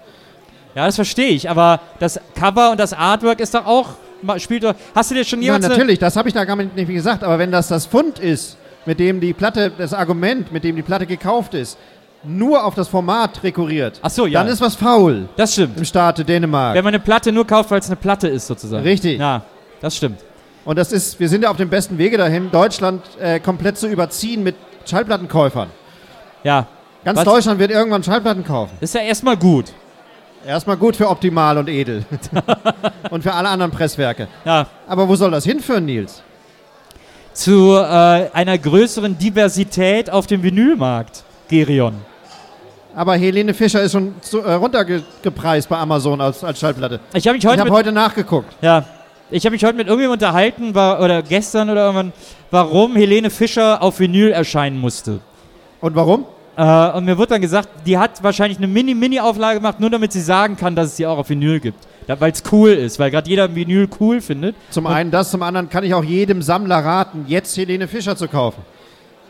ja, 0.75 0.87
das 0.87 0.97
verstehe 0.97 1.29
ich. 1.31 1.49
Aber 1.49 1.79
das 2.01 2.19
Cover 2.35 2.73
und 2.73 2.81
das 2.81 2.93
Artwork 2.93 3.39
ist 3.39 3.55
doch 3.55 3.67
auch, 3.67 3.91
spielt 4.39 4.65
doch, 4.65 4.75
hast 4.97 5.13
du 5.13 5.15
dir 5.15 5.25
schon 5.25 5.41
Ja, 5.43 5.47
jemals 5.47 5.65
eine- 5.67 5.75
natürlich, 5.75 6.01
das 6.01 6.17
habe 6.17 6.29
ich 6.29 6.35
da 6.35 6.45
gar 6.45 6.57
nicht 6.57 6.75
gesagt. 6.89 7.23
Aber 7.23 7.39
wenn 7.39 7.53
das 7.53 7.69
das 7.69 7.87
Fund 7.87 8.19
ist, 8.19 8.57
mit 8.85 8.99
dem 8.99 9.21
die 9.21 9.33
Platte, 9.33 9.71
das 9.79 9.95
Argument, 9.95 10.51
mit 10.53 10.65
dem 10.65 10.75
die 10.75 10.83
Platte 10.83 11.07
gekauft 11.07 11.55
ist, 11.55 11.79
nur 12.23 12.65
auf 12.65 12.75
das 12.75 12.89
Format 12.89 13.43
rekurriert, 13.43 13.99
Ach 14.03 14.11
so, 14.11 14.27
ja. 14.27 14.41
dann 14.41 14.53
ist 14.53 14.61
was 14.61 14.75
faul 14.75 15.29
Das 15.37 15.53
stimmt. 15.53 15.79
im 15.79 15.85
Staate 15.85 16.25
Dänemark. 16.25 16.75
Wenn 16.75 16.85
man 16.85 16.95
eine 16.95 17.03
Platte 17.03 17.33
nur 17.33 17.47
kauft, 17.47 17.71
weil 17.71 17.81
es 17.81 17.87
eine 17.87 17.97
Platte 17.97 18.29
ist, 18.29 18.47
sozusagen. 18.47 18.83
Richtig. 18.83 19.19
Ja, 19.19 19.43
das 19.81 19.97
stimmt. 19.97 20.21
Und 20.65 20.79
das 20.79 20.93
ist, 20.93 21.19
wir 21.19 21.29
sind 21.29 21.43
ja 21.43 21.51
auf 21.51 21.57
dem 21.57 21.71
besten 21.71 21.97
Wege 21.97 22.19
dahin, 22.19 22.51
Deutschland 22.51 23.03
äh, 23.19 23.41
komplett 23.41 23.79
zu 23.79 23.87
überziehen 23.89 24.43
mit 24.43 24.57
Schallplattenkäufern. 24.85 25.69
Ja. 26.45 26.67
Ganz 27.05 27.19
Was? 27.19 27.25
Deutschland 27.25 27.59
wird 27.59 27.71
irgendwann 27.71 28.03
Schallplatten 28.03 28.45
kaufen. 28.45 28.73
Das 28.81 28.91
ist 28.91 28.95
ja 28.95 29.01
erstmal 29.01 29.37
gut. 29.37 29.73
Erstmal 30.47 30.77
gut 30.77 30.97
für 30.97 31.09
Optimal 31.09 31.57
und 31.59 31.69
Edel. 31.69 32.05
und 33.11 33.23
für 33.23 33.33
alle 33.33 33.49
anderen 33.49 33.71
Presswerke. 33.71 34.29
Ja. 34.45 34.67
Aber 34.87 35.09
wo 35.09 35.17
soll 35.17 35.31
das 35.31 35.45
hinführen, 35.45 35.87
Nils? 35.87 36.23
zu 37.33 37.77
äh, 37.77 38.29
einer 38.33 38.59
größeren 38.59 39.17
Diversität 39.17 40.11
auf 40.11 40.27
dem 40.27 40.43
Vinylmarkt, 40.43 41.25
Gerion. 41.51 41.95
Aber 42.95 43.17
Helene 43.17 43.55
Fischer 43.55 43.83
ist 43.83 43.93
schon 43.93 44.15
zu, 44.21 44.41
äh, 44.41 44.55
runtergepreist 44.55 45.69
bei 45.69 45.77
Amazon 45.77 46.21
als, 46.21 46.43
als 46.43 46.59
Schallplatte. 46.59 47.01
Ich 47.15 47.27
habe 47.29 47.37
Ich 47.39 47.47
heute 47.47 47.65
mit, 47.65 47.73
heute 47.73 47.93
nachgeguckt. 47.93 48.53
ja, 48.63 48.85
ich 49.31 49.45
habe 49.45 49.53
mich 49.53 49.65
heute 49.65 49.77
mit 49.77 49.87
irgendjemandem 49.87 50.27
unterhalten, 50.27 50.75
war, 50.75 51.01
oder 51.01 51.23
gestern 51.23 51.71
oder 51.71 51.83
irgendwann, 51.83 52.13
warum 52.51 52.97
Helene 52.97 53.31
Fischer 53.31 53.81
auf 53.83 54.01
Vinyl 54.01 54.31
erscheinen 54.33 54.79
musste. 54.79 55.21
Und 55.81 55.95
warum? 55.95 56.25
Äh, 56.57 56.91
und 56.97 57.05
mir 57.05 57.17
wurde 57.17 57.29
dann 57.29 57.41
gesagt, 57.41 57.69
die 57.87 57.97
hat 57.97 58.23
wahrscheinlich 58.23 58.59
eine 58.59 58.67
Mini-Mini-Auflage 58.67 59.59
gemacht, 59.61 59.79
nur 59.79 59.91
damit 59.91 60.13
sie 60.13 60.21
sagen 60.21 60.57
kann, 60.57 60.75
dass 60.75 60.89
es 60.89 60.97
sie 60.97 61.07
auch 61.07 61.19
auf 61.19 61.29
Vinyl 61.31 61.61
gibt. 61.61 61.79
Weil 62.09 62.33
es 62.33 62.43
cool 62.51 62.71
ist, 62.71 62.99
weil 62.99 63.13
gerade 63.13 63.31
jeder 63.31 63.55
Vinyl 63.55 63.89
cool 64.01 64.21
findet. 64.21 64.57
Zum 64.71 64.89
einen 64.89 65.13
das, 65.13 65.31
zum 65.31 65.43
anderen 65.45 65.71
kann 65.71 65.85
ich 65.85 65.95
auch 65.95 66.03
jedem 66.03 66.43
Sammler 66.43 66.79
raten, 66.85 67.25
jetzt 67.29 67.57
Helene 67.57 67.87
Fischer 67.87 68.17
zu 68.17 68.27
kaufen. 68.27 68.63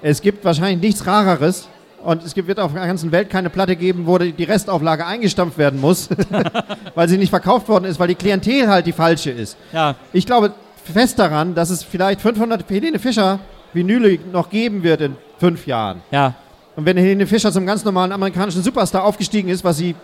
Es 0.00 0.22
gibt 0.22 0.46
wahrscheinlich 0.46 0.80
nichts 0.80 1.06
Rareres 1.06 1.68
und 2.02 2.24
es 2.24 2.34
wird 2.36 2.58
auf 2.58 2.72
der 2.72 2.86
ganzen 2.86 3.12
Welt 3.12 3.30
keine 3.30 3.50
Platte 3.50 3.76
geben, 3.76 4.06
wo 4.06 4.18
die 4.18 4.44
Restauflage 4.44 5.06
eingestampft 5.06 5.58
werden 5.58 5.80
muss, 5.80 6.08
weil 6.94 7.08
sie 7.08 7.18
nicht 7.18 7.30
verkauft 7.30 7.68
worden 7.68 7.84
ist, 7.84 7.98
weil 8.00 8.08
die 8.08 8.14
Klientel 8.14 8.68
halt 8.68 8.86
die 8.86 8.92
falsche 8.92 9.30
ist. 9.30 9.56
Ja, 9.72 9.94
Ich 10.12 10.26
glaube 10.26 10.52
fest 10.92 11.18
daran, 11.18 11.54
dass 11.54 11.70
es 11.70 11.82
vielleicht 11.84 12.20
500 12.20 12.68
Helene 12.68 12.98
Fischer 12.98 13.38
Vinyle 13.72 14.18
noch 14.32 14.50
geben 14.50 14.82
wird 14.82 15.00
in 15.02 15.16
fünf 15.38 15.66
Jahren. 15.66 16.00
ja, 16.10 16.34
Und 16.76 16.86
wenn 16.86 16.96
Helene 16.96 17.26
Fischer 17.26 17.52
zum 17.52 17.66
ganz 17.66 17.84
normalen 17.84 18.12
amerikanischen 18.12 18.62
Superstar 18.62 19.04
aufgestiegen 19.04 19.48
ist, 19.48 19.62
was 19.62 19.76
sie 19.76 19.94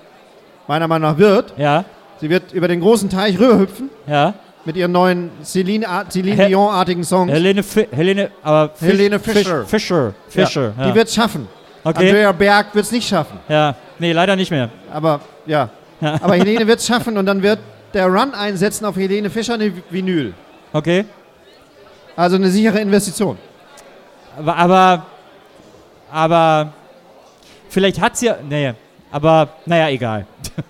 meiner 0.68 0.86
Meinung 0.86 1.10
nach 1.12 1.18
wird, 1.18 1.54
ja, 1.56 1.84
sie 2.20 2.30
wird 2.30 2.52
über 2.52 2.68
den 2.68 2.80
großen 2.80 3.08
Teich 3.10 3.38
rüberhüpfen 3.38 3.90
ja. 4.06 4.34
mit 4.64 4.76
ihren 4.76 4.92
neuen 4.92 5.30
Celine, 5.42 5.86
Celine 6.10 6.46
Dion-artigen 6.46 7.04
Songs. 7.04 7.32
Helene, 7.32 7.62
Fi 7.62 7.86
Helene, 7.90 8.30
aber 8.42 8.72
Fisch- 8.74 8.88
Helene 8.88 9.18
Fisch- 9.18 9.32
Fischer. 9.34 9.64
Fischer, 9.64 10.14
Fischer. 10.28 10.74
Ja, 10.76 10.84
Ja, 10.84 10.88
Die 10.90 10.94
wird 10.94 11.08
es 11.08 11.14
schaffen. 11.14 11.48
Okay. 11.86 12.08
Andrea 12.08 12.32
Berg 12.32 12.74
wird 12.74 12.84
es 12.84 12.92
nicht 12.92 13.08
schaffen. 13.08 13.38
Ja, 13.48 13.74
nee, 13.98 14.12
leider 14.12 14.36
nicht 14.36 14.50
mehr. 14.50 14.68
Aber 14.92 15.20
ja. 15.46 15.70
Ja. 16.00 16.14
Aber 16.20 16.34
Helene 16.34 16.66
wird 16.66 16.80
es 16.80 16.86
schaffen 16.86 17.16
und 17.16 17.26
dann 17.26 17.42
wird 17.42 17.58
der 17.94 18.06
Run 18.06 18.34
einsetzen 18.34 18.84
auf 18.84 18.96
Helene 18.96 19.30
Fischer 19.30 19.54
eine 19.54 19.72
Vinyl. 19.90 20.34
Okay. 20.72 21.06
Also 22.14 22.36
eine 22.36 22.50
sichere 22.50 22.80
Investition. 22.80 23.38
Aber, 24.36 24.56
aber, 24.56 25.06
aber 26.12 26.72
vielleicht 27.68 28.00
hat 28.00 28.16
sie 28.16 28.26
ja, 28.26 28.36
nee, 28.46 28.74
aber 29.10 29.48
naja, 29.64 29.88
egal. 29.88 30.26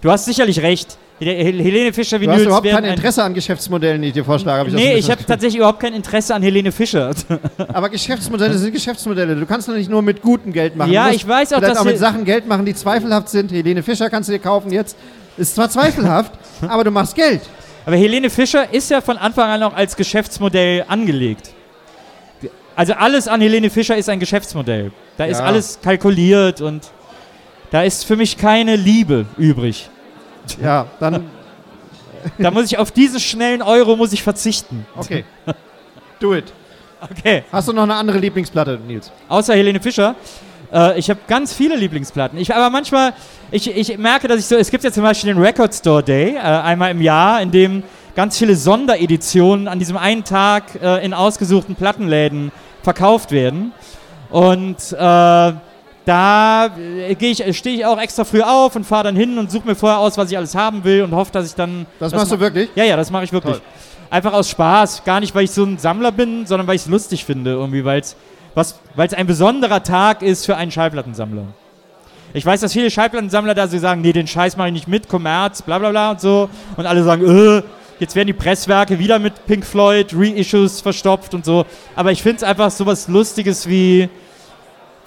Du 0.00 0.10
hast 0.10 0.24
sicherlich 0.24 0.62
recht. 0.62 0.96
Hel- 1.20 1.36
Hel- 1.44 1.62
Helene 1.62 1.92
Fischer 1.92 2.18
Du 2.18 2.24
hast 2.26 2.32
Vinyls 2.32 2.46
überhaupt 2.46 2.66
kein 2.66 2.84
ein- 2.84 2.90
Interesse 2.94 3.22
an 3.22 3.34
Geschäftsmodellen, 3.34 4.00
die 4.02 4.08
ich 4.08 4.14
dir 4.14 4.24
vorschlage. 4.24 4.60
Hab 4.60 4.68
ich 4.68 4.74
Nee, 4.74 4.94
ich 4.94 5.10
habe 5.10 5.24
tatsächlich 5.24 5.56
überhaupt 5.58 5.80
kein 5.80 5.92
Interesse 5.92 6.34
an 6.34 6.42
Helene 6.42 6.72
Fischer. 6.72 7.10
Aber 7.68 7.88
Geschäftsmodelle 7.90 8.56
sind 8.56 8.72
Geschäftsmodelle. 8.72 9.36
Du 9.36 9.44
kannst 9.46 9.68
doch 9.68 9.74
nicht 9.74 9.90
nur 9.90 10.00
mit 10.02 10.22
gutem 10.22 10.52
Geld 10.52 10.76
machen. 10.76 10.90
Ja, 10.92 11.10
ich 11.10 11.26
weiß 11.28 11.52
auch, 11.52 11.60
dass 11.60 11.78
auch 11.78 11.84
mit 11.84 11.98
Sachen 11.98 12.24
Geld 12.24 12.46
machen, 12.48 12.64
die 12.64 12.74
zweifelhaft 12.74 13.28
sind. 13.28 13.52
Helene 13.52 13.82
Fischer 13.82 14.08
kannst 14.08 14.28
du 14.28 14.32
dir 14.32 14.38
kaufen 14.38 14.72
jetzt. 14.72 14.96
Ist 15.36 15.54
zwar 15.54 15.68
zweifelhaft, 15.70 16.32
aber 16.68 16.84
du 16.84 16.90
machst 16.90 17.14
Geld. 17.14 17.42
Aber 17.86 17.96
Helene 17.96 18.30
Fischer 18.30 18.72
ist 18.72 18.90
ja 18.90 19.00
von 19.00 19.16
Anfang 19.18 19.48
an 19.50 19.62
auch 19.62 19.74
als 19.74 19.96
Geschäftsmodell 19.96 20.84
angelegt. 20.88 21.50
Also 22.76 22.94
alles 22.94 23.28
an 23.28 23.40
Helene 23.42 23.68
Fischer 23.68 23.96
ist 23.96 24.08
ein 24.08 24.20
Geschäftsmodell. 24.20 24.90
Da 25.18 25.26
ist 25.26 25.38
Ja. 25.40 25.44
alles 25.44 25.78
kalkuliert 25.82 26.60
und 26.62 26.90
da 27.70 27.82
ist 27.82 28.04
für 28.06 28.16
mich 28.16 28.38
keine 28.38 28.76
Liebe 28.76 29.26
übrig. 29.36 29.90
Ja, 30.60 30.86
dann, 30.98 31.26
Da 32.38 32.50
muss 32.50 32.66
ich 32.66 32.78
auf 32.78 32.90
diesen 32.90 33.20
schnellen 33.20 33.62
Euro 33.62 33.96
muss 33.96 34.12
ich 34.12 34.22
verzichten. 34.22 34.86
okay. 34.96 35.24
Do 36.20 36.34
it. 36.34 36.52
Okay. 37.00 37.44
Hast 37.50 37.68
du 37.68 37.72
noch 37.72 37.84
eine 37.84 37.94
andere 37.94 38.18
Lieblingsplatte, 38.18 38.78
Nils? 38.86 39.10
Außer 39.28 39.54
Helene 39.54 39.80
Fischer. 39.80 40.14
Äh, 40.70 40.98
ich 40.98 41.08
habe 41.08 41.20
ganz 41.26 41.52
viele 41.54 41.76
Lieblingsplatten. 41.76 42.38
Ich, 42.38 42.54
aber 42.54 42.68
manchmal, 42.68 43.14
ich, 43.50 43.74
ich 43.74 43.96
merke, 43.96 44.28
dass 44.28 44.38
ich 44.38 44.46
so, 44.46 44.56
es 44.56 44.70
gibt 44.70 44.84
ja 44.84 44.92
zum 44.92 45.02
Beispiel 45.02 45.32
den 45.32 45.42
Record 45.42 45.74
Store 45.74 46.02
Day, 46.02 46.34
äh, 46.34 46.38
einmal 46.40 46.90
im 46.90 47.00
Jahr, 47.00 47.40
in 47.40 47.50
dem 47.50 47.82
ganz 48.14 48.36
viele 48.36 48.54
Sondereditionen 48.54 49.66
an 49.66 49.78
diesem 49.78 49.96
einen 49.96 50.24
Tag 50.24 50.64
äh, 50.82 51.02
in 51.04 51.14
ausgesuchten 51.14 51.74
Plattenläden 51.74 52.52
verkauft 52.82 53.32
werden. 53.32 53.72
Und 54.28 54.92
äh, 54.92 55.52
da 56.10 56.66
äh, 56.76 57.16
ich, 57.18 57.56
stehe 57.56 57.76
ich 57.76 57.86
auch 57.86 57.98
extra 58.00 58.24
früh 58.24 58.42
auf 58.42 58.74
und 58.74 58.84
fahre 58.84 59.04
dann 59.04 59.16
hin 59.16 59.38
und 59.38 59.50
suche 59.50 59.68
mir 59.68 59.76
vorher 59.76 60.00
aus, 60.00 60.18
was 60.18 60.30
ich 60.30 60.36
alles 60.36 60.56
haben 60.56 60.82
will 60.82 61.02
und 61.02 61.12
hoffe, 61.12 61.30
dass 61.30 61.46
ich 61.46 61.54
dann. 61.54 61.86
Das 62.00 62.12
machst 62.12 62.32
du 62.32 62.40
wirklich? 62.40 62.68
Ja, 62.74 62.84
ja, 62.84 62.96
das 62.96 63.10
mache 63.10 63.24
ich 63.24 63.32
wirklich. 63.32 63.56
Toll. 63.56 63.64
Einfach 64.10 64.32
aus 64.32 64.50
Spaß. 64.50 65.04
Gar 65.04 65.20
nicht, 65.20 65.34
weil 65.36 65.44
ich 65.44 65.52
so 65.52 65.64
ein 65.64 65.78
Sammler 65.78 66.10
bin, 66.10 66.46
sondern 66.46 66.66
weil 66.66 66.74
ich 66.74 66.82
es 66.82 66.88
lustig 66.88 67.24
finde, 67.24 67.52
irgendwie, 67.52 67.84
weil 67.84 68.00
es 68.00 68.16
was, 68.56 68.80
weil 68.96 69.06
es 69.06 69.14
ein 69.14 69.28
besonderer 69.28 69.84
Tag 69.84 70.22
ist 70.22 70.46
für 70.46 70.56
einen 70.56 70.72
Schallplattensammler. 70.72 71.44
Ich 72.32 72.44
weiß, 72.44 72.60
dass 72.60 72.72
viele 72.72 72.90
Schallplattensammler 72.90 73.54
da 73.54 73.68
so 73.68 73.78
sagen, 73.78 74.00
nee, 74.00 74.12
den 74.12 74.26
Scheiß 74.26 74.56
mache 74.56 74.68
ich 74.68 74.74
nicht 74.74 74.88
mit, 74.88 75.08
Kommerz, 75.08 75.62
bla 75.62 75.78
bla 75.78 75.90
bla 75.90 76.10
und 76.10 76.20
so. 76.20 76.50
Und 76.76 76.86
alle 76.86 77.04
sagen, 77.04 77.24
äh, 77.24 77.62
jetzt 78.00 78.16
werden 78.16 78.26
die 78.26 78.32
Presswerke 78.32 78.98
wieder 78.98 79.20
mit 79.20 79.46
Pink 79.46 79.64
Floyd, 79.64 80.12
Reissues 80.12 80.80
verstopft 80.80 81.34
und 81.34 81.44
so. 81.44 81.64
Aber 81.94 82.10
ich 82.10 82.20
finde 82.22 82.38
es 82.38 82.42
einfach 82.42 82.72
so 82.72 82.84
was 82.84 83.06
Lustiges 83.06 83.68
wie, 83.68 84.08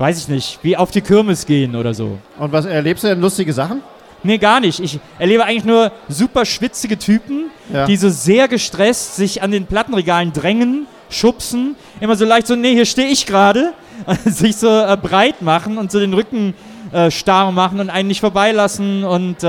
weiß 0.04 0.20
ich 0.20 0.28
nicht, 0.28 0.60
wie 0.64 0.76
auf 0.76 0.92
die 0.92 1.00
Kirmes 1.00 1.46
gehen 1.46 1.78
oder 1.78 1.94
so. 1.94 2.18
Und 2.38 2.52
was 2.52 2.66
erlebst 2.66 3.06
du 3.06 3.08
denn 3.08 3.22
lustige 3.22 3.54
Sachen? 3.54 3.82
Nee, 4.22 4.38
gar 4.38 4.60
nicht. 4.60 4.82
Ich 4.82 5.00
erlebe 5.18 5.46
eigentlich 5.46 5.64
nur 5.64 5.94
super 6.10 6.44
schwitzige 6.44 7.00
Typen, 7.00 7.46
Ja. 7.74 7.86
die 7.86 7.96
so 7.96 8.10
sehr 8.10 8.50
gestresst 8.50 9.16
sich 9.16 9.42
an 9.42 9.52
den 9.52 9.66
Plattenregalen 9.66 10.34
drängen, 10.34 10.88
schubsen, 11.10 11.78
immer 12.02 12.18
so 12.18 12.26
leicht 12.26 12.48
so, 12.48 12.58
nee, 12.58 12.74
hier 12.74 12.86
stehe 12.86 13.08
ich 13.08 13.26
gerade, 13.26 13.72
sich 14.26 14.58
so 14.58 14.68
äh, 14.68 14.98
breit 15.02 15.42
machen 15.42 15.78
und 15.78 15.90
so 15.90 16.02
den 16.02 16.14
Rücken 16.14 16.54
äh, 16.92 17.10
starr 17.10 17.54
machen 17.54 17.80
und 17.80 17.90
einen 17.90 18.10
nicht 18.10 18.20
vorbeilassen 18.20 19.06
und 19.06 19.42
äh, 19.42 19.48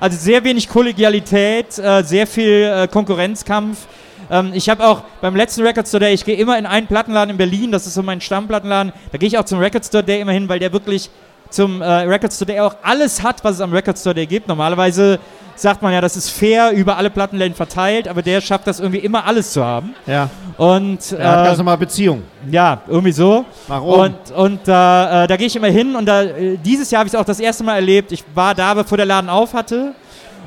also 0.00 0.18
sehr 0.18 0.42
wenig 0.42 0.68
Kollegialität, 0.68 1.78
äh, 1.78 2.02
sehr 2.02 2.26
viel 2.26 2.64
äh, 2.74 2.88
Konkurrenzkampf. 2.88 3.86
Ähm, 4.30 4.52
ich 4.54 4.68
habe 4.68 4.84
auch 4.86 5.02
beim 5.20 5.36
letzten 5.36 5.62
Record 5.62 5.86
Store 5.88 6.00
Day, 6.04 6.14
ich 6.14 6.24
gehe 6.24 6.36
immer 6.36 6.58
in 6.58 6.66
einen 6.66 6.86
Plattenladen 6.86 7.30
in 7.30 7.36
Berlin, 7.36 7.72
das 7.72 7.86
ist 7.86 7.94
so 7.94 8.02
mein 8.02 8.20
Stammplattenladen, 8.20 8.92
da 9.12 9.18
gehe 9.18 9.26
ich 9.28 9.38
auch 9.38 9.44
zum 9.44 9.58
Record 9.58 9.84
Store 9.84 10.02
Day 10.04 10.20
immer 10.20 10.32
hin, 10.32 10.48
weil 10.48 10.58
der 10.58 10.72
wirklich 10.72 11.10
zum 11.50 11.80
äh, 11.80 11.86
Record 11.86 12.32
Store 12.32 12.46
Day 12.50 12.60
auch 12.60 12.74
alles 12.82 13.22
hat, 13.22 13.44
was 13.44 13.54
es 13.56 13.60
am 13.60 13.72
Record 13.72 13.96
Store 13.98 14.14
Day 14.14 14.26
gibt. 14.26 14.48
Normalerweise 14.48 15.20
sagt 15.54 15.80
man 15.80 15.92
ja, 15.92 16.00
das 16.00 16.16
ist 16.16 16.28
fair 16.30 16.72
über 16.72 16.96
alle 16.96 17.08
Plattenläden 17.08 17.54
verteilt, 17.54 18.08
aber 18.08 18.20
der 18.20 18.40
schafft 18.40 18.66
das 18.66 18.80
irgendwie 18.80 18.98
immer 18.98 19.24
alles 19.24 19.52
zu 19.52 19.64
haben. 19.64 19.94
Ja. 20.06 20.28
Und 20.58 21.12
Er 21.12 21.30
hat 21.30 21.44
ganz 21.44 21.54
äh, 21.54 21.58
normal 21.58 21.78
Beziehung. 21.78 22.22
ja, 22.50 22.82
irgendwie 22.88 23.12
so. 23.12 23.44
Nach 23.68 23.80
oben. 23.80 24.00
Und, 24.00 24.30
und 24.32 24.60
da, 24.68 25.24
äh, 25.24 25.26
da 25.28 25.36
gehe 25.36 25.46
ich 25.46 25.54
immer 25.56 25.68
hin 25.68 25.94
und 25.94 26.06
da, 26.06 26.24
äh, 26.24 26.58
dieses 26.58 26.90
Jahr 26.90 27.00
habe 27.00 27.06
ich 27.08 27.14
es 27.14 27.20
auch 27.20 27.24
das 27.24 27.40
erste 27.40 27.62
Mal 27.64 27.76
erlebt. 27.76 28.10
Ich 28.12 28.24
war 28.34 28.54
da, 28.54 28.74
bevor 28.74 28.96
der 28.96 29.06
Laden 29.06 29.30
auf 29.30 29.54
hatte. 29.54 29.94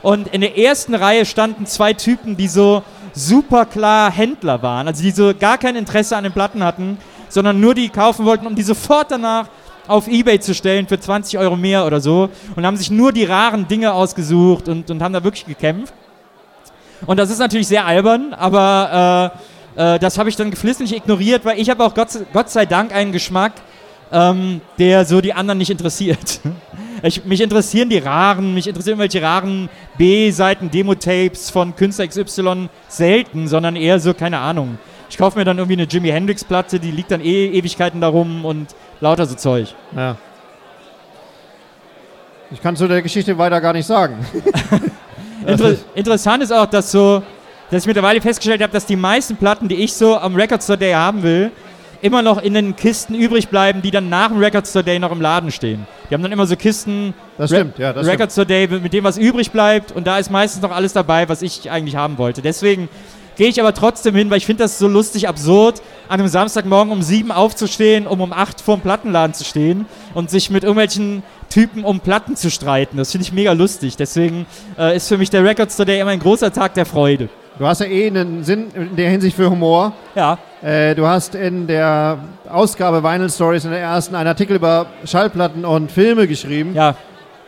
Und 0.02 0.28
in 0.30 0.42
der 0.42 0.58
ersten 0.58 0.96
Reihe 0.96 1.26
standen 1.26 1.66
zwei 1.66 1.94
Typen, 1.94 2.38
die 2.38 2.48
so 2.48 2.84
super 3.14 3.66
klar 3.66 4.12
Händler 4.12 4.62
waren. 4.62 4.88
Also 4.88 5.02
die 5.04 5.12
so 5.12 5.34
gar 5.38 5.58
kein 5.58 5.76
Interesse 5.76 6.16
an 6.16 6.24
den 6.24 6.34
Platten 6.34 6.64
hatten, 6.64 6.98
sondern 7.30 7.60
nur 7.60 7.74
die 7.74 7.90
kaufen 7.90 8.26
wollten, 8.26 8.48
um 8.48 8.56
die 8.56 8.64
sofort 8.64 9.12
danach 9.12 9.48
auf 9.88 10.08
Ebay 10.08 10.40
zu 10.40 10.54
stellen 10.54 10.88
für 10.88 11.00
20 11.00 11.40
Euro 11.40 11.56
mehr 11.56 11.86
oder 11.86 12.00
so. 12.00 12.30
Und 12.56 12.66
haben 12.66 12.78
sich 12.78 12.92
nur 12.92 13.12
die 13.12 13.24
raren 13.24 13.68
Dinge 13.68 13.94
ausgesucht 13.94 14.68
und, 14.70 14.90
und 14.90 15.02
haben 15.02 15.14
da 15.14 15.24
wirklich 15.24 15.46
gekämpft. 15.46 15.94
Und 17.06 17.18
das 17.18 17.30
ist 17.30 17.40
natürlich 17.40 17.68
sehr 17.68 17.86
albern, 17.86 18.34
aber 18.34 19.32
äh, 19.76 19.96
äh, 19.96 20.00
das 20.00 20.18
habe 20.18 20.30
ich 20.30 20.36
dann 20.36 20.52
geflissentlich 20.52 20.98
ignoriert, 20.98 21.46
weil 21.46 21.60
ich 21.60 21.70
habe 21.70 21.84
auch 21.84 21.94
Gott, 21.94 22.10
Gott 22.34 22.50
sei 22.50 22.66
Dank 22.66 22.94
einen 22.94 23.12
Geschmack, 23.12 23.54
ähm, 24.12 24.62
der 24.78 25.06
so 25.06 25.22
die 25.22 25.34
anderen 25.34 25.58
nicht 25.58 25.70
interessiert. 25.70 26.42
Ich, 27.04 27.24
mich 27.26 27.42
interessieren 27.42 27.90
die 27.90 27.98
raren, 27.98 28.54
mich 28.54 28.68
interessieren 28.68 29.00
welche 29.00 29.22
raren 29.22 29.70
B-Seiten, 29.98 30.70
Demo-Tapes 30.70 31.50
von 31.50 31.76
Künstler 31.76 32.08
XY 32.08 32.70
selten, 32.88 33.48
sondern 33.48 33.76
eher 33.76 34.00
so, 34.00 34.14
keine 34.14 34.40
Ahnung. 34.40 34.78
Ich 35.10 35.18
kaufe 35.18 35.38
mir 35.38 35.46
dann 35.46 35.58
irgendwie 35.58 35.78
eine 35.78 35.84
Jimi 35.84 36.10
Hendrix-Platte, 36.10 36.80
die 36.80 36.92
liegt 36.92 37.12
dann 37.12 37.22
eh 37.22 37.48
Ewigkeiten 37.48 38.02
darum 38.02 38.46
und 38.46 38.76
lauter 39.02 39.26
so 39.26 39.36
Zeug. 39.36 39.74
Ja. 39.96 40.18
Ich 42.52 42.62
kann 42.62 42.76
zu 42.76 42.88
der 42.88 43.02
Geschichte 43.02 43.38
weiter 43.38 43.62
gar 43.62 43.74
nicht 43.74 43.86
sagen. 43.86 44.18
Inter 45.46 45.76
interessant 45.96 46.44
ist 46.44 46.52
auch, 46.52 46.66
dass 46.66 46.92
so, 46.92 47.24
dass 47.72 47.84
ich 47.84 47.88
mittlerweile 47.88 48.20
festgestellt 48.22 48.62
habe, 48.62 48.74
dass 48.74 48.86
die 48.86 48.96
meisten 48.96 49.36
Platten, 49.36 49.68
die 49.68 49.76
ich 49.76 49.94
so 49.94 50.18
am 50.18 50.36
Record 50.36 50.62
Store 50.62 50.78
Day 50.78 50.94
haben 50.94 51.24
will, 51.24 51.52
immer 52.02 52.22
noch 52.22 52.42
in 52.42 52.54
den 52.54 52.76
Kisten 52.76 53.14
übrig 53.16 53.50
bleiben, 53.50 53.82
die 53.82 53.92
dann 53.92 54.10
nach 54.10 54.30
dem 54.30 54.38
Record 54.40 54.68
Store 54.68 54.84
Day 54.84 55.00
noch 55.00 55.12
im 55.12 55.22
Laden 55.22 55.52
stehen. 55.52 55.86
Die 56.10 56.14
haben 56.14 56.24
dann 56.24 56.32
immer 56.32 56.48
so 56.48 56.56
Kisten, 56.56 57.14
Das 57.38 57.52
Re- 57.52 57.56
stimmt, 57.58 57.78
ja, 57.80 57.94
das 57.94 58.08
Record 58.08 58.32
Store 58.32 58.48
Day 58.48 58.68
mit 58.68 58.94
dem, 58.94 59.04
was 59.04 59.18
übrig 59.18 59.52
bleibt 59.52 59.92
und 59.92 60.08
da 60.08 60.18
ist 60.18 60.32
meistens 60.32 60.62
noch 60.62 60.72
alles 60.72 60.94
dabei, 60.94 61.28
was 61.30 61.42
ich 61.42 61.70
eigentlich 61.70 61.96
haben 61.96 62.18
wollte. 62.18 62.42
Deswegen 62.42 62.90
gehe 63.38 63.48
ich 63.48 63.60
aber 63.62 63.74
trotzdem 63.74 64.16
hin, 64.16 64.30
weil 64.30 64.38
ich 64.38 64.46
finde 64.46 64.64
das 64.64 64.80
so 64.80 64.88
lustig 64.88 65.28
absurd, 65.30 65.82
an 66.10 66.20
einem 66.20 66.28
Samstagmorgen 66.30 66.92
um 66.92 67.02
sieben 67.02 67.32
aufzustehen, 67.32 68.08
um 68.08 68.20
um 68.22 68.34
acht 68.34 68.60
vor 68.60 68.78
dem 68.78 68.82
Plattenladen 68.82 69.34
zu 69.34 69.44
stehen 69.46 69.86
und 70.14 70.30
sich 70.30 70.50
mit 70.50 70.64
irgendwelchen 70.64 71.24
Typen 71.50 71.84
um 71.86 72.00
Platten 72.00 72.36
zu 72.36 72.52
streiten. 72.52 72.98
Das 72.98 73.12
finde 73.12 73.24
ich 73.24 73.32
mega 73.34 73.54
lustig. 73.54 73.96
Deswegen 73.98 74.46
äh, 74.78 74.96
ist 74.96 75.08
für 75.08 75.18
mich 75.18 75.30
der 75.30 75.44
Record 75.44 75.72
Store 75.72 75.86
Day 75.86 76.00
immer 76.00 76.12
ein 76.12 76.20
großer 76.20 76.52
Tag 76.52 76.74
der 76.74 76.86
Freude. 76.86 77.30
Du 77.60 77.66
hast 77.68 77.82
ja 77.82 77.88
eh 77.88 78.08
einen 78.08 78.44
Sinn 78.44 78.68
in 78.74 78.96
der 78.96 79.10
Hinsicht 79.10 79.36
für 79.36 79.50
Humor. 79.50 79.92
Ja, 80.16 80.38
Äh, 80.62 80.94
du 80.96 81.06
hast 81.08 81.36
in 81.36 81.68
der 81.68 82.18
Ausgabe 82.50 83.02
Vinyl 83.04 83.30
Stories 83.30 83.64
in 83.66 83.72
der 83.72 83.80
ersten 83.82 84.16
einen 84.16 84.28
Artikel 84.28 84.56
über 84.58 84.88
Schallplatten 85.06 85.64
und 85.66 85.90
Filme 85.92 86.28
geschrieben. 86.28 86.74
ja, 86.74 86.96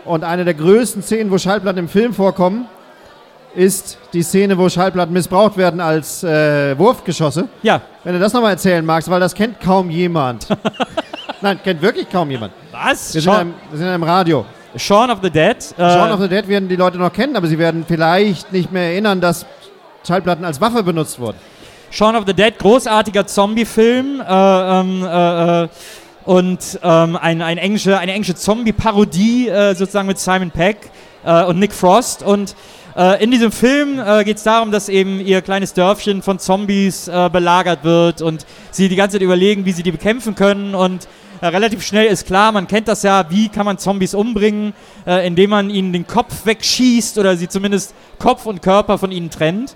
Und 0.06 0.24
eine 0.24 0.45
der 0.45 0.54
größten 0.54 1.02
Szenen, 1.02 1.30
wo 1.32 1.38
Schallplatten 1.38 1.78
im 1.80 1.88
Film 1.89 2.13
vorkommen, 2.13 2.65
ist 3.54 3.97
die 4.13 4.21
Szene, 4.24 4.58
wo 4.58 4.69
Schallplatten 4.69 5.12
missbraucht 5.13 5.58
werden 5.58 5.80
als 5.82 6.24
äh, 6.24 6.78
Wurfgeschosse. 6.78 7.47
ja. 7.63 7.82
Wenn 8.04 8.13
du 8.13 8.19
das 8.19 8.34
nochmal 8.34 8.52
erzählen 8.52 8.84
magst, 8.86 9.10
weil 9.10 9.19
das 9.19 9.36
kennt 9.36 9.60
kaum 9.62 9.89
jemand. 9.91 10.47
Nein, 11.41 11.60
kennt 11.63 11.82
wirklich 11.82 12.10
kaum 12.10 12.32
jemand. 12.32 12.52
Was? 12.71 13.13
Wir 13.13 13.21
sind, 13.21 13.30
in 13.32 13.36
Shaun, 13.36 13.41
einem, 13.41 13.54
wir 13.69 13.78
sind 13.78 13.88
in 13.88 13.93
einem 13.93 14.04
Radio. 14.04 14.45
Shaun 14.76 15.12
of 15.12 15.19
the 15.21 15.30
Dead. 15.30 15.58
Äh, 15.78 15.93
Shaun 15.93 16.12
of 16.12 16.19
the 16.21 16.28
Dead 16.30 16.47
werden 16.47 16.67
die 16.69 16.76
Leute 16.78 16.97
noch 16.97 17.12
kennen, 17.13 17.36
aber 17.36 17.47
sie 17.47 17.60
werden 17.60 17.84
vielleicht 17.88 18.52
nicht 18.54 18.71
mehr 18.71 18.84
erinnern, 18.91 19.19
dass 19.21 19.45
Schallplatten 20.07 20.45
als 20.45 20.59
Waffe 20.59 20.83
benutzt 20.83 21.19
wurden. 21.19 21.37
Shaun 21.91 22.15
of 22.15 22.23
the 22.25 22.33
Dead, 22.33 22.57
großartiger 22.57 23.27
Zombie-Film. 23.27 24.21
Äh, 24.21 24.79
ähm, 24.79 25.03
äh, 25.03 25.63
äh, 25.63 25.67
und 26.23 26.79
ähm, 26.83 27.15
ein, 27.17 27.41
ein 27.41 27.57
englische, 27.57 27.97
eine 27.97 28.13
englische 28.13 28.35
Zombie-Parodie 28.35 29.49
äh, 29.49 29.73
sozusagen 29.75 30.07
mit 30.07 30.19
Simon 30.19 30.51
Peck 30.51 30.77
äh, 31.25 31.43
und 31.43 31.59
Nick 31.59 31.73
Frost. 31.73 32.23
Und 32.23 32.55
äh, 32.95 33.23
in 33.23 33.31
diesem 33.31 33.51
Film 33.51 34.01
geht 34.23 34.37
es 34.37 34.43
darum, 34.43 34.71
dass 34.71 34.87
eben 34.87 35.19
ihr 35.19 35.41
kleines 35.41 35.73
Dörfchen 35.73 36.21
von 36.21 36.39
Zombies 36.39 37.05
belagert 37.05 37.83
wird 37.83 38.21
und 38.21 38.45
sie 38.71 38.89
die 38.89 38.95
ganze 38.95 39.15
Zeit 39.15 39.23
überlegen, 39.23 39.65
wie 39.65 39.71
sie 39.71 39.83
die 39.83 39.91
bekämpfen 39.91 40.35
können. 40.35 40.75
Und 40.75 41.07
äh, 41.41 41.47
relativ 41.47 41.84
schnell 41.84 42.06
ist 42.08 42.27
klar, 42.27 42.51
man 42.51 42.67
kennt 42.67 42.88
das 42.88 43.04
ja, 43.04 43.30
wie 43.30 43.49
kann 43.49 43.65
man 43.65 43.77
Zombies 43.77 44.13
umbringen, 44.13 44.73
äh, 45.06 45.25
indem 45.25 45.49
man 45.49 45.69
ihnen 45.69 45.91
den 45.91 46.08
Kopf 46.08 46.45
wegschießt 46.45 47.17
oder 47.17 47.36
sie 47.36 47.49
zumindest 47.49 47.93
Kopf 48.19 48.45
und 48.45 48.62
Körper 48.62 48.97
von 48.97 49.12
ihnen 49.12 49.30
trennt. 49.30 49.75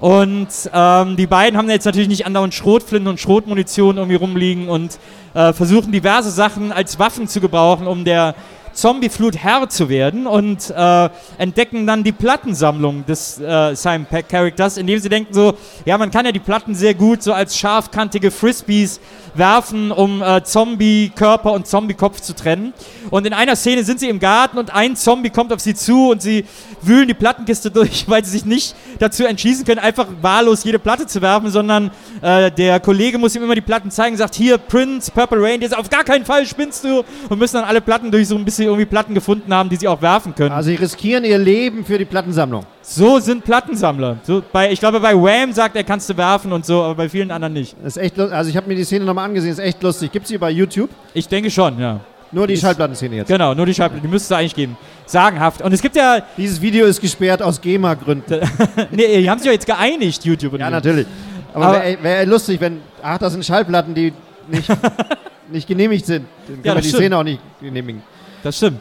Und 0.00 0.48
ähm, 0.72 1.16
die 1.16 1.28
beiden 1.28 1.56
haben 1.56 1.70
jetzt 1.70 1.84
natürlich 1.84 2.08
nicht 2.08 2.26
andauernd 2.26 2.54
Schrotflinten 2.54 3.08
und 3.08 3.20
Schrotmunition 3.20 3.98
irgendwie 3.98 4.16
rumliegen 4.16 4.68
und 4.68 4.98
äh, 5.34 5.52
versuchen 5.52 5.92
diverse 5.92 6.32
Sachen 6.32 6.72
als 6.72 6.98
Waffen 6.98 7.28
zu 7.28 7.40
gebrauchen, 7.40 7.86
um 7.86 8.04
der 8.04 8.34
Zombieflut 8.72 9.36
Herr 9.36 9.68
zu 9.68 9.88
werden 9.88 10.26
und 10.26 10.70
äh, 10.70 11.08
entdecken 11.38 11.86
dann 11.86 12.04
die 12.04 12.12
Plattensammlung 12.12 13.04
des 13.06 13.38
äh, 13.38 13.74
Simon 13.74 14.06
Peck 14.06 14.28
Charakters, 14.28 14.76
indem 14.76 14.98
sie 14.98 15.08
denken 15.08 15.32
so, 15.34 15.54
ja, 15.84 15.98
man 15.98 16.10
kann 16.10 16.24
ja 16.26 16.32
die 16.32 16.40
Platten 16.40 16.74
sehr 16.74 16.94
gut 16.94 17.22
so 17.22 17.32
als 17.32 17.56
scharfkantige 17.58 18.30
Frisbees 18.30 19.00
werfen, 19.34 19.92
um 19.92 20.22
äh, 20.22 20.42
Zombie-Körper 20.42 21.52
und 21.52 21.66
Zombie-Kopf 21.66 22.20
zu 22.20 22.34
trennen. 22.34 22.72
Und 23.10 23.26
in 23.26 23.32
einer 23.32 23.56
Szene 23.56 23.84
sind 23.84 24.00
sie 24.00 24.08
im 24.08 24.18
Garten 24.18 24.58
und 24.58 24.74
ein 24.74 24.96
Zombie 24.96 25.30
kommt 25.30 25.52
auf 25.52 25.60
sie 25.60 25.74
zu 25.74 26.10
und 26.10 26.22
sie 26.22 26.44
wühlen 26.82 27.08
die 27.08 27.14
Plattenkiste 27.14 27.70
durch, 27.70 28.08
weil 28.08 28.24
sie 28.24 28.30
sich 28.30 28.44
nicht 28.44 28.74
dazu 28.98 29.24
entschließen 29.24 29.64
können, 29.64 29.78
einfach 29.78 30.06
wahllos 30.20 30.64
jede 30.64 30.78
Platte 30.78 31.06
zu 31.06 31.22
werfen, 31.22 31.50
sondern 31.50 31.90
äh, 32.20 32.50
der 32.50 32.80
Kollege 32.80 33.18
muss 33.18 33.34
ihm 33.34 33.42
immer 33.42 33.54
die 33.54 33.60
Platten 33.60 33.90
zeigen, 33.90 34.16
sagt, 34.16 34.34
hier, 34.34 34.58
Prince, 34.58 35.10
Purple 35.10 35.42
Rain, 35.42 35.60
der 35.60 35.70
sagt, 35.70 35.80
auf 35.80 35.90
gar 35.90 36.04
keinen 36.04 36.24
Fall 36.24 36.46
spinnst 36.46 36.84
du 36.84 37.04
und 37.28 37.38
müssen 37.38 37.56
dann 37.56 37.64
alle 37.64 37.80
Platten 37.80 38.10
durchsuchen, 38.10 38.44
bis 38.44 38.58
sie 38.62 38.68
irgendwie 38.68 38.86
Platten 38.86 39.14
gefunden 39.14 39.52
haben, 39.52 39.68
die 39.68 39.76
sie 39.76 39.88
auch 39.88 40.00
werfen 40.02 40.34
können. 40.34 40.52
Also 40.52 40.70
sie 40.70 40.76
riskieren 40.76 41.24
ihr 41.24 41.38
Leben 41.38 41.84
für 41.84 41.98
die 41.98 42.04
Plattensammlung. 42.04 42.64
So 42.82 43.18
sind 43.18 43.44
Plattensammler. 43.44 44.16
So 44.22 44.42
bei, 44.52 44.72
ich 44.72 44.80
glaube, 44.80 45.00
bei 45.00 45.14
Wham 45.14 45.52
sagt 45.52 45.76
er, 45.76 45.84
kannst 45.84 46.08
du 46.10 46.16
werfen 46.16 46.52
und 46.52 46.64
so, 46.66 46.82
aber 46.82 46.94
bei 46.94 47.08
vielen 47.08 47.30
anderen 47.30 47.52
nicht. 47.52 47.76
Das 47.82 47.96
ist 47.96 48.02
echt 48.02 48.18
also 48.18 48.48
ich 48.50 48.56
habe 48.56 48.68
mir 48.68 48.74
die 48.76 48.84
Szene 48.84 49.04
nochmal 49.04 49.26
angesehen, 49.26 49.52
ist 49.52 49.58
echt 49.58 49.82
lustig. 49.82 50.10
Gibt 50.12 50.26
sie 50.26 50.38
bei 50.38 50.50
YouTube? 50.50 50.90
Ich 51.14 51.28
denke 51.28 51.50
schon, 51.50 51.78
ja. 51.78 52.00
Nur 52.34 52.46
die 52.46 52.54
Ist- 52.54 52.62
Schallplattenszene 52.62 53.16
jetzt. 53.16 53.28
Genau, 53.28 53.54
nur 53.54 53.66
die 53.66 53.74
Schallplatte, 53.74 54.02
die 54.02 54.08
müsste 54.08 54.32
es 54.32 54.38
eigentlich 54.40 54.54
geben. 54.54 54.76
Sagenhaft. 55.04 55.60
Und 55.60 55.72
es 55.72 55.82
gibt 55.82 55.94
ja, 55.96 56.20
Dieses 56.38 56.60
Video 56.62 56.86
ist 56.86 57.00
gesperrt 57.00 57.42
aus 57.42 57.60
GEMA-Gründen. 57.60 58.40
nee, 58.90 59.20
die 59.20 59.28
haben 59.28 59.38
sich 59.38 59.46
ja 59.46 59.52
jetzt 59.52 59.66
geeinigt, 59.66 60.24
YouTube 60.24 60.54
und 60.54 60.60
Ja, 60.60 60.70
natürlich. 60.70 61.06
Aber, 61.52 61.66
Aber- 61.66 61.82
wäre 61.82 62.02
wär 62.02 62.26
lustig, 62.26 62.58
wenn, 62.60 62.78
ach, 63.02 63.18
das 63.18 63.34
sind 63.34 63.44
Schallplatten, 63.44 63.94
die 63.94 64.14
nicht, 64.48 64.66
nicht 65.52 65.68
genehmigt 65.68 66.06
sind. 66.06 66.24
Dann 66.46 66.54
können 66.56 66.64
Ja, 66.64 66.74
wir 66.74 66.80
die 66.80 66.88
stimmt. 66.88 67.02
Szene 67.02 67.16
auch 67.18 67.22
nicht 67.22 67.40
genehmigen. 67.60 68.02
Das 68.42 68.56
stimmt. 68.56 68.80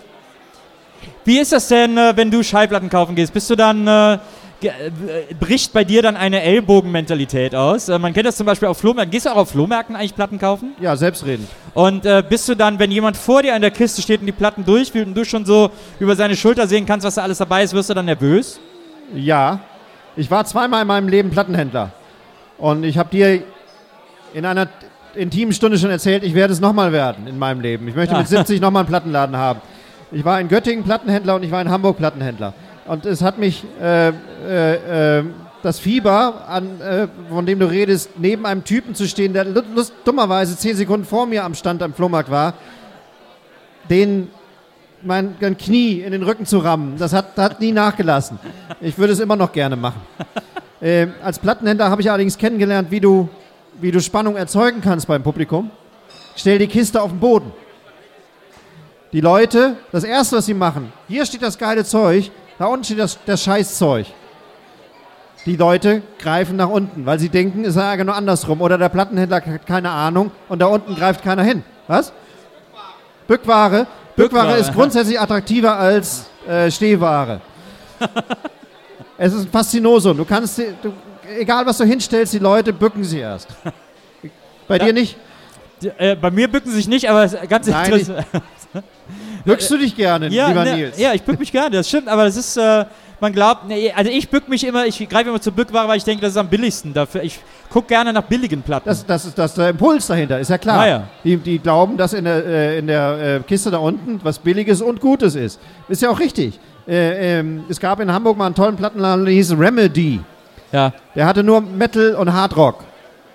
Wie 1.23 1.39
ist 1.39 1.51
das 1.51 1.67
denn, 1.67 1.97
äh, 1.97 2.13
wenn 2.15 2.31
du 2.31 2.43
Schallplatten 2.43 2.89
kaufen 2.89 3.15
gehst? 3.15 3.33
Bist 3.33 3.49
du 3.49 3.55
dann, 3.55 3.87
äh, 3.87 4.13
äh, 4.61 5.33
bricht 5.39 5.73
bei 5.73 5.83
dir 5.83 6.01
dann 6.01 6.15
eine 6.15 6.41
Ellbogenmentalität 6.41 7.55
aus? 7.55 7.89
Äh, 7.89 7.97
man 7.99 8.13
kennt 8.13 8.27
das 8.27 8.37
zum 8.37 8.45
Beispiel 8.45 8.67
auf 8.67 8.77
Flohmärkten. 8.77 9.11
Gehst 9.11 9.25
du 9.25 9.31
auch 9.31 9.37
auf 9.37 9.51
Flohmärkten 9.51 9.95
eigentlich 9.95 10.15
Platten 10.15 10.39
kaufen? 10.39 10.73
Ja, 10.79 10.95
selbstredend. 10.95 11.47
Und 11.73 12.05
äh, 12.05 12.23
bist 12.27 12.47
du 12.49 12.55
dann, 12.55 12.77
wenn 12.79 12.91
jemand 12.91 13.17
vor 13.17 13.41
dir 13.41 13.55
an 13.55 13.61
der 13.61 13.71
Kiste 13.71 14.01
steht 14.01 14.19
und 14.19 14.27
die 14.27 14.31
Platten 14.31 14.65
durchwühlt 14.65 15.07
und 15.07 15.15
du 15.15 15.25
schon 15.25 15.45
so 15.45 15.71
über 15.99 16.15
seine 16.15 16.35
Schulter 16.35 16.67
sehen 16.67 16.85
kannst, 16.85 17.05
was 17.05 17.15
da 17.15 17.23
alles 17.23 17.39
dabei 17.39 17.63
ist, 17.63 17.73
wirst 17.73 17.89
du 17.89 17.93
dann 17.93 18.05
nervös? 18.05 18.59
Ja. 19.15 19.61
Ich 20.15 20.29
war 20.29 20.45
zweimal 20.45 20.81
in 20.81 20.87
meinem 20.87 21.07
Leben 21.07 21.31
Plattenhändler. 21.31 21.91
Und 22.57 22.83
ich 22.83 22.97
habe 22.97 23.09
dir 23.09 23.43
in 24.33 24.45
einer 24.45 24.67
intimen 25.15 25.53
Stunde 25.53 25.77
schon 25.77 25.89
erzählt, 25.89 26.23
ich 26.23 26.33
werde 26.33 26.53
es 26.53 26.59
nochmal 26.59 26.91
werden 26.91 27.27
in 27.27 27.37
meinem 27.37 27.61
Leben. 27.61 27.87
Ich 27.87 27.95
möchte 27.95 28.13
Ja. 28.13 28.19
mit 28.19 28.27
70 28.27 28.61
nochmal 28.61 28.81
einen 28.81 28.89
Plattenladen 28.89 29.35
haben. 29.37 29.61
Ich 30.11 30.25
war 30.25 30.39
in 30.41 30.47
Göttingen 30.47 30.83
Plattenhändler 30.83 31.35
und 31.35 31.43
ich 31.43 31.51
war 31.51 31.61
in 31.61 31.69
Hamburg 31.69 31.97
Plattenhändler. 31.97 32.53
Und 32.85 33.05
es 33.05 33.21
hat 33.21 33.37
mich 33.37 33.63
äh, 33.81 34.09
äh, 34.09 35.19
äh, 35.19 35.23
das 35.63 35.79
Fieber, 35.79 36.47
an, 36.47 36.81
äh, 36.81 37.07
von 37.29 37.45
dem 37.45 37.59
du 37.59 37.69
redest, 37.69 38.11
neben 38.17 38.45
einem 38.45 38.63
Typen 38.63 38.95
zu 38.95 39.07
stehen, 39.07 39.33
der 39.33 39.45
lust, 39.45 39.93
dummerweise 40.03 40.57
zehn 40.57 40.75
Sekunden 40.75 41.05
vor 41.05 41.25
mir 41.27 41.43
am 41.43 41.53
Stand 41.53 41.83
am 41.83 41.93
Flohmarkt 41.93 42.31
war, 42.31 42.55
den 43.89 44.29
mein, 45.03 45.35
mein 45.39 45.57
Knie 45.57 46.01
in 46.01 46.11
den 46.11 46.23
Rücken 46.23 46.45
zu 46.45 46.59
rammen. 46.59 46.95
Das 46.97 47.13
hat, 47.13 47.37
hat 47.37 47.59
nie 47.59 47.71
nachgelassen. 47.71 48.39
Ich 48.81 48.97
würde 48.97 49.13
es 49.13 49.19
immer 49.19 49.35
noch 49.35 49.51
gerne 49.51 49.75
machen. 49.75 50.01
Äh, 50.83 51.09
als 51.23 51.37
Plattenhändler 51.37 51.91
habe 51.91 52.01
ich 52.01 52.09
allerdings 52.09 52.39
kennengelernt, 52.39 52.89
wie 52.89 52.99
du, 52.99 53.29
wie 53.79 53.91
du 53.91 54.01
Spannung 54.01 54.35
erzeugen 54.35 54.81
kannst 54.81 55.07
beim 55.07 55.23
Publikum. 55.23 55.71
Stell 56.35 56.59
die 56.59 56.67
Kiste 56.67 57.01
auf 57.01 57.11
den 57.11 57.19
Boden. 57.19 57.51
Die 59.11 59.21
Leute, 59.21 59.75
das 59.91 60.03
erste, 60.03 60.37
was 60.37 60.45
sie 60.45 60.53
machen, 60.53 60.91
hier 61.07 61.25
steht 61.25 61.41
das 61.41 61.57
geile 61.57 61.83
Zeug, 61.83 62.31
da 62.57 62.65
unten 62.65 62.83
steht 62.83 62.99
das, 62.99 63.19
das 63.25 63.43
Scheißzeug. 63.43 64.05
Die 65.45 65.55
Leute 65.55 66.03
greifen 66.19 66.55
nach 66.55 66.69
unten, 66.69 67.05
weil 67.05 67.17
sie 67.17 67.29
denken, 67.29 67.65
es 67.65 67.73
sei 67.73 67.97
genau 67.97 68.13
andersrum. 68.13 68.61
Oder 68.61 68.77
der 68.77 68.89
Plattenhändler 68.89 69.37
hat 69.43 69.65
keine 69.65 69.89
Ahnung 69.89 70.29
und 70.47 70.61
da 70.61 70.67
unten 70.67 70.95
greift 70.95 71.23
keiner 71.23 71.43
hin. 71.43 71.63
Was? 71.87 72.13
Bückware. 73.27 73.87
Bückware 74.15 74.45
Bückware. 74.45 74.57
ist 74.57 74.73
grundsätzlich 74.73 75.19
attraktiver 75.19 75.77
als 75.77 76.25
äh, 76.47 76.69
Stehware. 76.69 77.41
es 79.17 79.33
ist 79.33 79.45
ein 79.45 79.51
Faszinosum. 79.51 80.17
Du 80.17 80.25
kannst, 80.25 80.59
du, 80.59 80.93
egal 81.39 81.65
was 81.65 81.77
du 81.77 81.83
hinstellst, 81.85 82.33
die 82.33 82.39
Leute 82.39 82.73
bücken 82.73 83.03
sie 83.03 83.19
erst. 83.19 83.47
Bei 84.67 84.79
dir 84.79 84.93
nicht? 84.93 85.17
Äh, 85.97 86.15
bei 86.15 86.29
mir 86.31 86.47
bücken 86.47 86.69
sie 86.69 86.77
sich 86.77 86.87
nicht, 86.87 87.09
aber 87.09 87.27
ganz 87.27 87.67
Nein, 87.67 87.91
interessant. 87.91 88.25
Bückst 89.43 89.71
du 89.71 89.77
dich 89.77 89.95
gerne, 89.95 90.29
Ja, 90.29 90.49
lieber 90.49 90.63
ne, 90.63 90.75
Nils? 90.75 90.99
ja, 90.99 91.13
ich 91.13 91.23
bück 91.23 91.39
mich 91.39 91.51
gerne, 91.51 91.77
das 91.77 91.89
stimmt, 91.89 92.07
aber 92.07 92.25
das 92.25 92.37
ist, 92.37 92.55
äh, 92.57 92.85
man 93.19 93.33
glaubt, 93.33 93.67
nee, 93.67 93.91
also 93.91 94.11
ich 94.11 94.29
bück 94.29 94.47
mich 94.47 94.63
immer, 94.63 94.85
ich 94.85 94.97
greife 95.09 95.29
immer 95.29 95.41
zur 95.41 95.53
Bückware, 95.53 95.87
weil 95.87 95.97
ich 95.97 96.03
denke, 96.03 96.21
das 96.21 96.31
ist 96.31 96.37
am 96.37 96.47
billigsten 96.47 96.93
dafür. 96.93 97.23
Ich 97.23 97.39
gucke 97.69 97.87
gerne 97.87 98.13
nach 98.13 98.23
billigen 98.23 98.61
Platten. 98.61 98.87
Das, 98.87 99.05
das 99.05 99.25
ist 99.25 99.37
das 99.37 99.51
ist 99.51 99.57
der 99.57 99.69
Impuls 99.69 100.07
dahinter, 100.07 100.39
ist 100.39 100.49
ja 100.49 100.57
klar. 100.57 100.79
Ah, 100.79 100.87
ja. 100.87 101.07
Die, 101.23 101.37
die 101.37 101.59
glauben, 101.59 101.97
dass 101.97 102.13
in 102.13 102.25
der, 102.25 102.45
äh, 102.45 102.79
in 102.79 102.87
der 102.87 103.37
äh, 103.37 103.39
Kiste 103.47 103.71
da 103.71 103.77
unten 103.79 104.19
was 104.23 104.39
Billiges 104.39 104.81
und 104.81 105.01
Gutes 105.01 105.35
ist. 105.35 105.59
Ist 105.89 106.01
ja 106.01 106.09
auch 106.09 106.19
richtig. 106.19 106.59
Äh, 106.87 107.39
ähm, 107.39 107.63
es 107.69 107.79
gab 107.79 107.99
in 107.99 108.11
Hamburg 108.11 108.37
mal 108.37 108.47
einen 108.47 108.55
tollen 108.55 108.75
Plattenladen, 108.75 109.25
der 109.25 109.33
hieß 109.33 109.51
Remedy. 109.57 110.19
Ja, 110.71 110.93
Der 111.15 111.25
hatte 111.25 111.43
nur 111.43 111.61
Metal 111.61 112.15
und 112.15 112.31
Hardrock. 112.33 112.83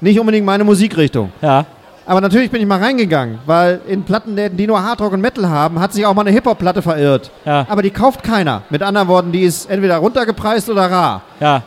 Nicht 0.00 0.18
unbedingt 0.20 0.44
meine 0.46 0.64
Musikrichtung. 0.64 1.32
ja, 1.40 1.64
Aber 2.04 2.20
natürlich 2.20 2.50
bin 2.50 2.60
ich 2.60 2.66
mal 2.66 2.78
reingegangen, 2.78 3.38
weil 3.46 3.80
in 3.88 4.02
Plattenläden, 4.04 4.56
die 4.58 4.66
nur 4.66 4.82
Hardrock 4.82 5.12
und 5.12 5.20
Metal 5.20 5.48
haben, 5.48 5.80
hat 5.80 5.92
sich 5.92 6.04
auch 6.06 6.14
mal 6.14 6.22
eine 6.22 6.30
Hip-Hop-Platte 6.32 6.82
verirrt. 6.82 7.30
ja, 7.44 7.66
Aber 7.68 7.82
die 7.82 7.90
kauft 7.90 8.22
keiner. 8.22 8.62
Mit 8.70 8.82
anderen 8.82 9.08
Worten, 9.08 9.32
die 9.32 9.42
ist 9.42 9.70
entweder 9.70 9.96
runtergepreist 9.98 10.68
oder 10.70 10.90
rar. 10.90 11.22
ja. 11.40 11.62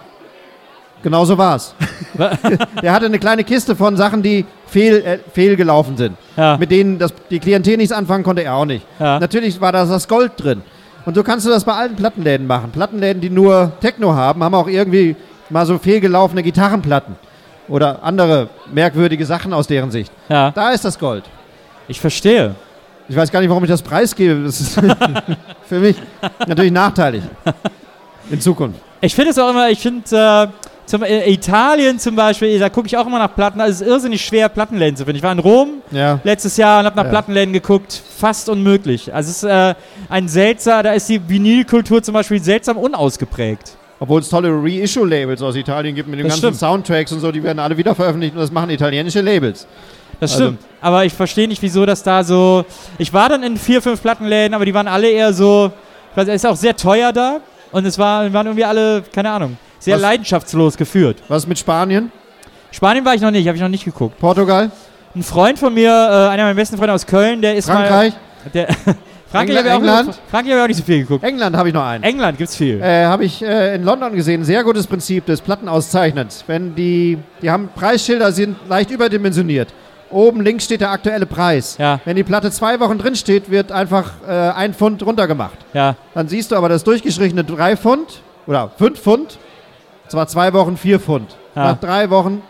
Genau 1.02 1.24
so 1.24 1.38
war's. 1.38 1.74
Der 2.84 2.92
hatte 2.92 3.06
eine 3.06 3.20
kleine 3.20 3.46
Kiste 3.46 3.74
von 3.74 3.96
Sachen, 3.96 4.22
die 4.22 4.46
fehl, 4.68 4.98
äh, 4.98 5.20
fehlgelaufen 5.34 5.96
sind. 5.96 6.18
Ja. 6.36 6.58
Mit 6.58 6.72
denen 6.72 7.00
das, 7.00 7.14
die 7.30 7.40
Klientel 7.40 7.78
nichts 7.78 7.94
anfangen 7.94 8.26
konnte, 8.26 8.44
er 8.44 8.56
auch 8.56 8.66
nicht. 8.66 8.86
Ja. 9.00 9.18
Natürlich 9.18 9.62
war 9.62 9.72
da 9.72 9.86
das 9.86 10.10
Gold 10.10 10.34
drin. 10.36 10.62
Und 11.06 11.16
so 11.16 11.24
kannst 11.24 11.46
du 11.46 11.50
das 11.50 11.64
bei 11.64 11.72
allen 11.74 11.96
Plattenläden 11.96 12.46
machen. 12.48 12.72
Plattenläden, 12.72 13.22
die 13.22 13.30
nur 13.30 13.72
Techno 13.80 14.14
haben, 14.14 14.44
haben 14.44 14.54
auch 14.54 14.68
irgendwie 14.68 15.16
mal 15.50 15.66
so 15.66 15.78
fehlgelaufene 15.78 16.44
Gitarrenplatten. 16.44 17.16
Oder 17.68 18.02
andere 18.04 18.50
merkwürdige 18.74 19.26
Sachen 19.26 19.54
aus 19.54 19.68
deren 19.68 19.92
Sicht. 19.92 20.12
ja. 20.28 20.50
Da 20.52 20.72
ist 20.72 20.84
das 20.86 20.98
Gold. 20.98 21.24
Ich 21.88 22.00
verstehe. 22.02 22.56
Ich 23.08 23.16
weiß 23.16 23.32
gar 23.32 23.40
nicht, 23.42 23.50
warum 23.50 23.64
ich 23.64 23.70
das 23.70 23.82
preisgebe. 23.82 24.44
Das 24.44 24.60
ist 24.60 24.80
für 25.68 25.80
mich 25.80 25.96
natürlich 26.48 26.72
nachteilig. 26.72 27.24
In 28.30 28.40
Zukunft. 28.42 28.80
Ich 29.02 29.16
finde 29.16 29.32
es 29.32 29.40
auch 29.40 29.50
immer, 29.50 29.70
ich 29.70 29.80
finde, 29.80 30.04
äh, 30.12 30.48
zum, 30.86 31.04
äh, 31.04 31.30
Italien 31.32 32.00
zum 32.00 32.16
Beispiel, 32.16 32.58
da 32.60 32.70
gucke 32.70 32.88
ich 32.88 32.98
auch 32.98 33.06
immer 33.08 33.20
nach 33.20 33.34
Platten. 33.34 33.62
Also 33.62 33.76
es 33.76 33.82
ist 33.82 33.88
irrsinnig 33.88 34.24
schwer, 34.26 34.50
Plattenläden 34.50 34.96
zu 34.96 35.06
finden. 35.06 35.18
Ich 35.18 35.24
war 35.24 35.32
in 35.32 35.40
Rom 35.40 35.70
Ja. 35.92 36.20
letztes 36.24 36.58
Jahr 36.58 36.80
und 36.80 36.86
habe 36.88 36.96
nach 36.98 37.06
Ja. 37.06 37.10
Plattenläden 37.12 37.54
geguckt. 37.54 38.02
Fast 38.18 38.50
unmöglich. 38.50 39.14
Also 39.14 39.30
es 39.30 39.38
ist 39.38 39.44
äh, 39.50 39.76
ein 40.10 40.28
seltsam, 40.28 40.84
da 40.84 40.92
ist 40.94 41.08
die 41.10 41.22
Vinylkultur 41.30 42.02
zum 42.04 42.14
Beispiel 42.14 42.42
seltsam 42.42 42.78
unausgeprägt. 42.78 43.78
Obwohl 44.00 44.22
es 44.22 44.30
tolle 44.30 44.50
Reissue-Labels 44.50 45.42
aus 45.42 45.56
Italien 45.56 45.94
gibt 45.94 46.08
mit 46.08 46.20
den 46.20 46.26
Das 46.28 46.36
ganzen 46.36 46.56
stimmt. 46.58 46.60
Soundtracks 46.60 47.12
und 47.12 47.20
so, 47.20 47.32
die 47.32 47.44
werden 47.44 47.60
alle 47.60 47.76
wieder 47.76 47.94
veröffentlicht 47.96 48.34
und 48.34 48.40
das 48.40 48.52
machen 48.52 48.70
italienische 48.70 49.22
Labels. 49.22 49.68
Das 50.20 50.32
Also- 50.34 50.44
stimmt. 50.46 50.60
Aber 50.82 51.04
ich 51.04 51.14
verstehe 51.14 51.48
nicht, 51.48 51.62
wieso 51.62 51.86
das 51.86 52.02
da 52.04 52.24
so. 52.24 52.64
Ich 52.98 53.14
war 53.14 53.28
dann 53.30 53.44
in 53.44 53.58
vier, 53.58 53.82
fünf 53.82 54.02
Plattenläden, 54.02 54.54
aber 54.54 54.64
die 54.66 54.74
waren 54.74 54.88
alle 54.88 55.10
eher 55.10 55.34
so. 55.34 55.72
Ich 56.12 56.18
weiß, 56.18 56.28
es 56.30 56.36
ist 56.36 56.46
auch 56.46 56.56
sehr 56.56 56.76
teuer 56.76 57.12
da. 57.12 57.40
Und 57.72 57.86
es 57.86 58.00
war, 58.00 58.32
waren 58.34 58.48
irgendwie 58.48 58.66
alle, 58.66 59.04
keine 59.14 59.30
Ahnung, 59.32 59.58
sehr 59.80 59.96
Was- 59.96 60.02
leidenschaftslos 60.02 60.76
geführt. 60.78 61.18
Was 61.28 61.46
mit 61.46 61.60
Spanien? 61.60 62.12
Spanien 62.72 63.04
war 63.06 63.14
ich 63.16 63.22
noch 63.22 63.32
nicht, 63.32 63.48
habe 63.48 63.56
ich 63.58 63.62
noch 63.62 63.70
nicht 63.70 63.86
geguckt. 63.86 64.18
Portugal? 64.20 64.72
Ein 65.16 65.24
Freund 65.24 65.60
von 65.60 65.74
mir, 65.74 65.90
äh, 65.92 66.30
einer 66.30 66.44
meiner 66.44 66.54
besten 66.56 66.78
Freunde 66.78 66.94
aus 66.94 67.06
Köln, 67.06 67.42
der 67.42 67.56
ist 67.56 67.66
Frankreich? 67.70 68.14
mal. 68.14 68.52
Der, 68.54 68.68
Frankreich 69.32 69.58
habe 69.58 69.68
ich, 69.68 69.74
auch- 69.74 69.78
England? 69.78 70.20
Hab 70.32 70.46
ich 70.46 70.54
auch 70.56 70.68
nicht 70.68 70.78
so 70.78 70.84
viel 70.84 71.00
geguckt. 71.02 71.24
England 71.24 71.56
habe 71.56 71.68
ich 71.70 71.74
noch 71.74 71.86
einen. 71.86 72.04
England 72.04 72.38
gibt's 72.38 72.56
viel. 72.56 72.82
Äh, 72.82 73.06
habe 73.06 73.26
ich 73.26 73.44
äh, 73.44 73.76
in 73.76 73.84
London 73.84 74.14
gesehen. 74.16 74.44
Sehr 74.44 74.64
gutes 74.64 74.88
Prinzip 74.88 75.26
des 75.26 75.42
Plattenauszeichnens. 75.42 76.44
Wenn 76.48 76.74
die, 76.76 77.18
die 77.42 77.52
haben 77.52 77.70
Preisschilder, 77.76 78.32
sind 78.32 78.58
leicht 78.68 78.90
überdimensioniert. 78.92 79.70
Oben 80.12 80.42
links 80.42 80.64
steht 80.66 80.82
der 80.82 80.90
aktuelle 80.90 81.28
Preis. 81.28 81.78
Ja. 81.78 82.00
Wenn 82.06 82.16
die 82.16 82.24
Platte 82.24 82.50
zwei 82.50 82.80
Wochen 82.80 82.98
drin 82.98 83.16
steht, 83.16 83.52
wird 83.52 83.72
einfach 83.72 84.14
äh, 84.28 84.32
ein 84.32 84.74
Pfund 84.74 85.06
runtergemacht. 85.06 85.58
Ja, 85.74 85.96
Dann 86.16 86.28
siehst 86.28 86.52
du 86.52 86.56
aber 86.56 86.68
das 86.68 86.84
durchgestrichene 86.84 87.44
drei 87.44 87.78
Pfund 87.78 88.22
oder 88.48 88.72
fünf 88.76 89.00
Pfund. 89.00 89.38
Zwar 90.08 90.28
zwei 90.28 90.52
Wochen 90.54 90.76
vier 90.78 91.00
Pfund. 91.00 91.36
Ja. 91.56 91.66
Nach 91.66 91.78
drei 91.80 92.10
Wochen 92.10 92.42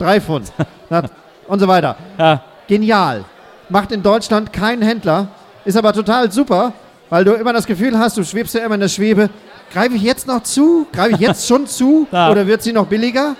drei 0.00 0.20
Pfund. 0.20 0.50
Nach, 0.90 1.04
und 1.46 1.60
so 1.60 1.68
weiter. 1.68 1.94
ja, 2.18 2.42
Genial. 2.66 3.24
Macht 3.68 3.92
in 3.92 4.02
Deutschland 4.02 4.52
kein 4.52 4.82
Händler. 4.82 5.28
Ist 5.64 5.76
aber 5.76 5.92
total 5.92 6.30
super, 6.32 6.72
weil 7.10 7.24
du 7.24 7.32
immer 7.34 7.52
das 7.52 7.66
Gefühl 7.66 7.98
hast, 7.98 8.16
du 8.16 8.24
schwebst 8.24 8.54
ja 8.54 8.64
immer 8.64 8.74
in 8.76 8.80
der 8.80 8.88
Schwebe. 8.88 9.28
Greife 9.72 9.94
ich 9.96 10.02
jetzt 10.02 10.26
noch 10.26 10.42
zu? 10.42 10.86
Greife 10.92 11.12
ich 11.14 11.20
jetzt 11.20 11.46
schon 11.46 11.66
zu? 11.66 12.06
Ja. 12.12 12.30
Oder 12.30 12.46
wird 12.46 12.62
sie 12.62 12.72
noch 12.72 12.86
billiger? 12.86 13.36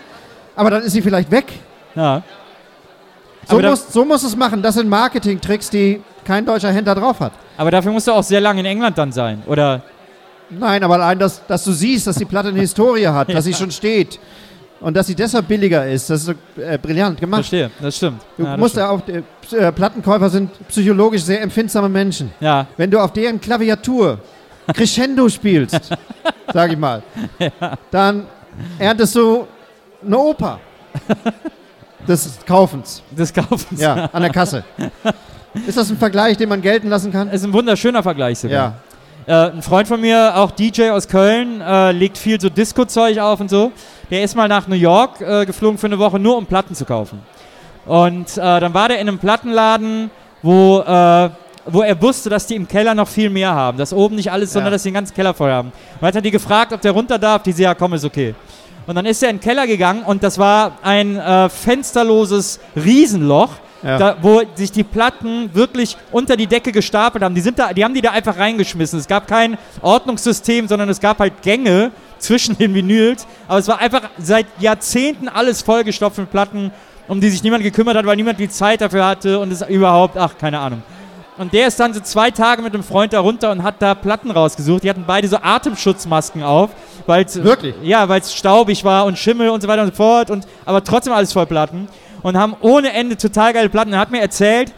Aber 0.56 0.70
dann 0.70 0.82
ist 0.82 0.92
sie 0.92 1.02
vielleicht 1.02 1.30
weg. 1.30 1.46
ja. 1.94 2.22
So 3.46 3.54
Aber 3.54 3.62
da- 3.62 3.70
muss, 3.70 3.90
so 3.92 4.04
muss 4.04 4.22
es 4.24 4.36
machen. 4.36 4.60
Das 4.60 4.74
sind 4.74 4.90
Marketing-Tricks, 4.90 5.70
die 5.70 6.02
kein 6.24 6.44
deutscher 6.44 6.70
Händler 6.70 6.94
drauf 6.94 7.18
hat. 7.20 7.32
Aber 7.56 7.70
dafür 7.70 7.92
musst 7.92 8.06
du 8.06 8.12
auch 8.12 8.22
sehr 8.22 8.42
lange 8.42 8.60
in 8.60 8.66
England 8.66 8.98
dann 8.98 9.10
sein. 9.10 9.42
Oder? 9.46 9.80
Nein, 10.50 10.82
aber 10.84 10.94
allein, 10.96 11.18
dass, 11.18 11.46
dass 11.46 11.64
du 11.64 11.72
siehst, 11.72 12.06
dass 12.06 12.16
die 12.16 12.26
Platte 12.26 12.48
eine 12.48 12.60
Historie 12.60 13.06
hat, 13.06 13.28
dass 13.32 13.44
sie 13.44 13.54
schon 13.54 13.70
steht 13.70 14.20
und 14.80 14.96
dass 14.96 15.06
sie 15.06 15.14
deshalb 15.14 15.48
billiger 15.48 15.86
ist, 15.88 16.08
das 16.10 16.20
ist 16.20 16.26
so, 16.26 16.60
äh, 16.62 16.78
brillant 16.78 17.20
gemacht. 17.20 17.40
Verstehe, 17.40 17.70
das 17.80 17.96
stimmt. 17.96 18.22
Du 18.36 18.44
ja, 18.44 18.50
das 18.50 18.58
musst 18.60 18.74
stimmt. 18.74 18.86
ja 18.86 18.90
auch, 18.90 19.56
äh, 19.58 19.66
äh, 19.68 19.72
Plattenkäufer 19.72 20.30
sind 20.30 20.50
psychologisch 20.68 21.22
sehr 21.22 21.42
empfindsame 21.42 21.88
Menschen. 21.88 22.30
ja, 22.40 22.66
Wenn 22.76 22.90
du 22.90 22.98
auf 23.00 23.12
deren 23.12 23.40
Klaviatur 23.40 24.18
Crescendo 24.72 25.28
spielst, 25.28 25.80
sag 26.52 26.70
ich 26.72 26.78
mal, 26.78 27.02
dann 27.90 28.26
erntest 28.78 29.14
du 29.16 29.46
eine 30.04 30.18
Oper 30.18 30.60
des 32.06 32.38
Kaufens, 32.46 33.02
des 33.10 33.32
Kaufens. 33.32 33.80
ja, 33.80 34.08
an 34.12 34.22
der 34.22 34.30
Kasse. 34.30 34.64
Ist 35.66 35.76
das 35.76 35.90
ein 35.90 35.96
Vergleich, 35.96 36.36
den 36.36 36.48
man 36.48 36.60
gelten 36.60 36.88
lassen 36.88 37.10
kann? 37.10 37.30
Ist 37.30 37.44
ein 37.44 37.52
wunderschöner 37.52 38.02
Vergleich 38.02 38.38
sogar. 38.38 38.56
Ja. 38.56 38.74
Äh, 39.28 39.50
ein 39.50 39.60
Freund 39.60 39.86
von 39.86 40.00
mir, 40.00 40.36
auch 40.36 40.52
DJ 40.52 40.88
aus 40.88 41.06
Köln, 41.06 41.60
äh, 41.60 41.92
legt 41.92 42.16
viel 42.16 42.40
so 42.40 42.48
Disco-Zeug 42.48 43.18
auf 43.18 43.40
und 43.40 43.50
so. 43.50 43.72
Der 44.10 44.22
ist 44.22 44.34
mal 44.34 44.48
nach 44.48 44.66
New 44.68 44.74
York 44.74 45.20
äh, 45.20 45.44
geflogen 45.44 45.76
für 45.76 45.86
eine 45.86 45.98
Woche, 45.98 46.18
nur 46.18 46.38
um 46.38 46.46
Platten 46.46 46.74
zu 46.74 46.86
kaufen. 46.86 47.20
Und 47.84 48.38
äh, 48.38 48.40
dann 48.40 48.72
war 48.72 48.88
der 48.88 48.98
in 49.00 49.06
einem 49.06 49.18
Plattenladen, 49.18 50.10
wo, 50.42 50.80
äh, 50.80 51.28
wo 51.66 51.82
er 51.82 52.00
wusste, 52.00 52.30
dass 52.30 52.46
die 52.46 52.54
im 52.54 52.66
Keller 52.66 52.94
noch 52.94 53.06
viel 53.06 53.28
mehr 53.28 53.54
haben. 53.54 53.76
Dass 53.76 53.92
oben 53.92 54.16
nicht 54.16 54.32
alles, 54.32 54.50
sondern 54.54 54.68
Ja. 54.72 54.76
dass 54.76 54.82
die 54.84 54.88
den 54.88 54.94
ganzen 54.94 55.14
Keller 55.14 55.34
voll 55.34 55.50
haben. 55.50 55.72
Und 56.00 56.06
hat 56.06 56.14
er 56.14 56.22
die 56.22 56.30
gefragt, 56.30 56.72
ob 56.72 56.80
der 56.80 56.92
runter 56.92 57.18
darf. 57.18 57.42
Die 57.42 57.52
so, 57.52 57.62
ja, 57.64 57.74
komm, 57.74 57.92
ist 57.92 58.06
okay. 58.06 58.34
Und 58.86 58.94
dann 58.94 59.04
ist 59.04 59.22
er 59.22 59.28
in 59.28 59.36
den 59.36 59.42
Keller 59.42 59.66
gegangen 59.66 60.04
und 60.04 60.22
das 60.22 60.38
war 60.38 60.78
ein 60.82 61.16
äh, 61.18 61.50
fensterloses 61.50 62.60
Riesenloch, 62.74 63.50
Ja. 63.82 63.98
da, 63.98 64.16
wo 64.20 64.42
sich 64.54 64.72
die 64.72 64.82
Platten 64.82 65.54
wirklich 65.54 65.96
unter 66.10 66.36
die 66.36 66.46
Decke 66.46 66.72
gestapelt 66.72 67.22
haben. 67.22 67.34
Die, 67.34 67.40
sind 67.40 67.58
da, 67.58 67.72
die 67.72 67.84
haben 67.84 67.94
die 67.94 68.00
da 68.00 68.10
einfach 68.10 68.36
reingeschmissen. 68.36 68.98
Es 68.98 69.06
gab 69.06 69.28
kein 69.28 69.56
Ordnungssystem, 69.82 70.66
sondern 70.66 70.88
es 70.88 71.00
gab 71.00 71.18
halt 71.20 71.42
Gänge 71.42 71.92
zwischen 72.18 72.58
den 72.58 72.74
Vinyls. 72.74 73.26
Aber 73.46 73.58
es 73.58 73.68
war 73.68 73.78
einfach 73.78 74.02
seit 74.18 74.46
Jahrzehnten 74.58 75.28
alles 75.28 75.62
vollgestopft 75.62 76.18
mit 76.18 76.30
Platten, 76.30 76.72
um 77.06 77.20
die 77.20 77.30
sich 77.30 77.42
niemand 77.42 77.62
gekümmert 77.62 77.96
hat, 77.96 78.04
weil 78.04 78.16
niemand 78.16 78.40
die 78.40 78.48
Zeit 78.48 78.80
dafür 78.80 79.06
hatte 79.06 79.38
und 79.38 79.52
es 79.52 79.62
überhaupt, 79.62 80.16
ach, 80.16 80.36
keine 80.38 80.58
Ahnung. 80.58 80.82
Und 81.38 81.52
der 81.52 81.68
ist 81.68 81.78
dann 81.78 81.94
so 81.94 82.00
zwei 82.00 82.32
Tage 82.32 82.62
mit 82.62 82.74
einem 82.74 82.82
Freund 82.82 83.12
da 83.12 83.20
runter 83.20 83.52
und 83.52 83.62
hat 83.62 83.76
da 83.78 83.94
Platten 83.94 84.32
rausgesucht. 84.32 84.82
Die 84.82 84.90
hatten 84.90 85.04
beide 85.06 85.28
so 85.28 85.36
Atemschutzmasken 85.40 86.42
auf, 86.42 86.70
weil 87.06 87.24
es 87.24 87.40
Wirklich? 87.40 87.76
ja, 87.84 88.08
weil 88.08 88.20
es 88.20 88.34
staubig 88.34 88.84
war 88.84 89.06
und 89.06 89.16
Schimmel 89.16 89.50
und 89.50 89.60
so 89.60 89.68
weiter 89.68 89.82
und 89.82 89.90
so 89.90 89.94
fort 89.94 90.32
und 90.32 90.48
aber 90.64 90.82
trotzdem 90.82 91.12
alles 91.12 91.32
voll 91.32 91.46
Platten 91.46 91.88
und 92.22 92.36
haben 92.36 92.56
ohne 92.60 92.92
Ende 92.92 93.16
total 93.16 93.52
geile 93.52 93.68
Platten. 93.68 93.92
Er 93.92 94.00
hat 94.00 94.10
mir 94.10 94.20
erzählt, 94.20 94.72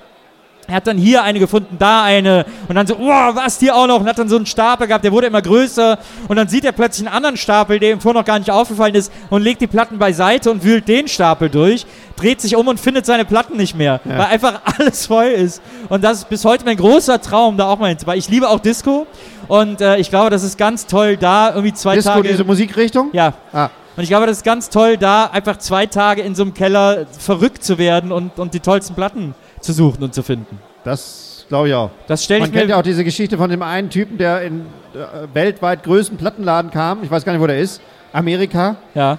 Er 0.68 0.76
hat 0.76 0.86
dann 0.86 0.98
hier 0.98 1.24
eine 1.24 1.40
gefunden, 1.40 1.76
da 1.80 2.04
eine 2.04 2.44
und 2.68 2.76
dann 2.76 2.86
so, 2.86 2.96
wow, 2.96 3.34
was 3.34 3.58
hier 3.58 3.74
auch 3.74 3.88
noch 3.88 3.98
und 4.00 4.06
hat 4.08 4.18
dann 4.20 4.28
so 4.28 4.36
einen 4.36 4.46
Stapel 4.46 4.86
gehabt, 4.86 5.02
der 5.02 5.10
wurde 5.10 5.26
immer 5.26 5.42
größer 5.42 5.98
und 6.28 6.36
dann 6.36 6.46
sieht 6.46 6.64
er 6.64 6.70
plötzlich 6.70 7.04
einen 7.08 7.16
anderen 7.16 7.36
Stapel, 7.36 7.80
der 7.80 7.90
ihm 7.90 8.00
vorher 8.00 8.20
noch 8.20 8.24
gar 8.26 8.38
nicht 8.38 8.52
aufgefallen 8.52 8.94
ist 8.94 9.10
und 9.30 9.42
legt 9.42 9.60
die 9.62 9.66
Platten 9.66 9.98
beiseite 9.98 10.48
und 10.48 10.62
wühlt 10.62 10.86
den 10.86 11.08
Stapel 11.08 11.48
durch, 11.48 11.86
dreht 12.14 12.40
sich 12.40 12.54
um 12.54 12.68
und 12.68 12.78
findet 12.78 13.04
seine 13.04 13.24
Platten 13.24 13.56
nicht 13.56 13.74
mehr, 13.76 14.00
Ja. 14.04 14.18
weil 14.18 14.26
einfach 14.26 14.60
alles 14.78 15.06
voll 15.08 15.24
ist 15.26 15.60
und 15.88 16.04
das 16.04 16.18
ist 16.18 16.28
bis 16.28 16.44
heute 16.44 16.64
mein 16.64 16.76
großer 16.76 17.20
Traum, 17.20 17.56
da 17.56 17.66
auch 17.66 17.78
mal 17.80 17.88
hinzufahren. 17.88 18.18
Ich 18.20 18.28
liebe 18.28 18.48
auch 18.48 18.60
Disco 18.60 19.08
und 19.48 19.80
äh, 19.80 19.96
ich 19.96 20.08
glaube, 20.10 20.30
das 20.30 20.44
ist 20.44 20.56
ganz 20.56 20.86
toll, 20.86 21.16
da 21.16 21.48
irgendwie 21.48 21.72
zwei 21.72 21.96
Disco, 21.96 22.12
Tage... 22.12 22.28
diese 22.28 22.44
Musikrichtung? 22.44 23.08
ja, 23.12 23.32
Ah, 23.52 23.70
und 23.96 24.02
ich 24.02 24.08
glaube, 24.08 24.26
das 24.26 24.38
ist 24.38 24.44
ganz 24.44 24.70
toll, 24.70 24.96
da 24.96 25.26
einfach 25.26 25.58
zwei 25.58 25.86
Tage 25.86 26.22
in 26.22 26.34
so 26.34 26.42
einem 26.42 26.54
Keller 26.54 27.06
verrückt 27.18 27.64
zu 27.64 27.78
werden 27.78 28.12
und, 28.12 28.38
und 28.38 28.54
die 28.54 28.60
tollsten 28.60 28.94
Platten 28.94 29.34
zu 29.60 29.72
suchen 29.72 30.02
und 30.02 30.14
zu 30.14 30.22
finden. 30.22 30.58
das 30.84 31.28
glaube 31.48 31.68
ich 31.68 31.74
auch. 31.74 31.90
Das 32.06 32.22
stelle 32.22 32.40
Man 32.40 32.48
ich 32.48 32.52
mir. 32.54 32.60
kennt 32.60 32.70
ja 32.70 32.78
auch 32.78 32.82
diese 32.82 33.02
Geschichte 33.02 33.36
von 33.36 33.50
dem 33.50 33.60
einen 33.62 33.90
Typen, 33.90 34.18
der 34.18 34.42
in 34.42 34.60
äh, 34.94 35.26
weltweit 35.34 35.82
größten 35.82 36.16
Plattenladen 36.16 36.70
kam. 36.70 37.02
Ich 37.02 37.10
weiß 37.10 37.24
gar 37.24 37.32
nicht, 37.32 37.42
wo 37.42 37.46
der 37.48 37.58
ist. 37.58 37.80
Amerika. 38.12 38.76
ja, 38.94 39.18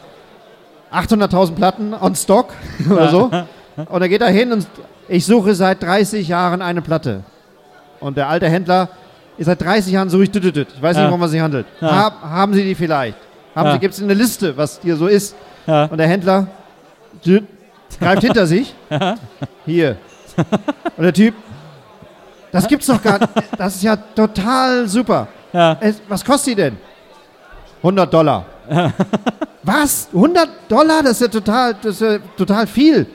800.000 0.94 1.56
Platten 1.56 1.94
on 1.94 2.16
Stock 2.16 2.54
oder 2.90 3.10
so. 3.10 3.32
Und 3.90 4.02
er 4.02 4.10
geht 4.10 4.22
da 4.22 4.28
hin 4.28 4.52
und 4.52 4.68
ich 5.08 5.26
suche 5.26 5.56
seit 5.56 5.82
30 5.84 6.28
Jahren 6.28 6.62
eine 6.62 6.82
Platte. 6.82 7.24
Und 8.00 8.18
der 8.18 8.28
alte 8.30 8.48
Händler, 8.50 8.90
seit 9.38 9.62
30 9.62 9.94
Jahren 9.94 10.10
suche 10.10 10.24
ich. 10.24 10.36
Ich 10.36 10.82
weiß 10.82 10.96
Ja. 10.96 11.04
nicht, 11.04 11.10
worum 11.12 11.24
es 11.24 11.32
sich 11.32 11.42
handelt. 11.42 11.66
Ja. 11.80 11.92
Hab, 11.96 12.22
haben 12.24 12.54
Sie 12.54 12.64
die 12.64 12.76
vielleicht? 12.76 13.18
Haben 13.56 13.66
Ja. 13.68 13.74
Sie, 13.74 13.80
gibt 13.80 13.94
es 13.94 14.02
eine 14.02 14.14
Liste, 14.14 14.56
was 14.56 14.80
hier 14.82 14.96
so 14.96 15.08
ist? 15.08 15.36
ja, 15.68 15.86
Und 15.86 15.98
der 15.98 16.08
Händler 16.08 16.48
greift 18.00 18.22
hinter 18.24 18.46
sich. 18.48 18.74
Hier. 19.66 19.98
Und 20.98 21.04
der 21.04 21.14
Typ, 21.14 21.36
das 22.52 22.68
gibt's 22.68 22.88
doch 22.88 23.02
gar 23.02 23.20
nicht. 23.20 23.32
Das 23.58 23.76
ist 23.76 23.84
ja 23.84 23.96
total 23.96 24.88
super. 24.88 25.28
ja, 25.54 25.78
Es, 25.80 26.02
was 26.08 26.24
kostet 26.24 26.52
die 26.52 26.56
denn? 26.56 26.78
100 27.78 28.14
Dollar. 28.14 28.46
was? 29.64 30.08
100 30.14 30.50
Dollar? 30.70 31.04
Das 31.04 31.14
ist 31.14 31.22
ja 31.22 31.28
total, 31.28 31.74
das 31.82 32.00
ist 32.00 32.02
ja 32.02 32.18
total 32.38 32.68
viel. 32.68 33.06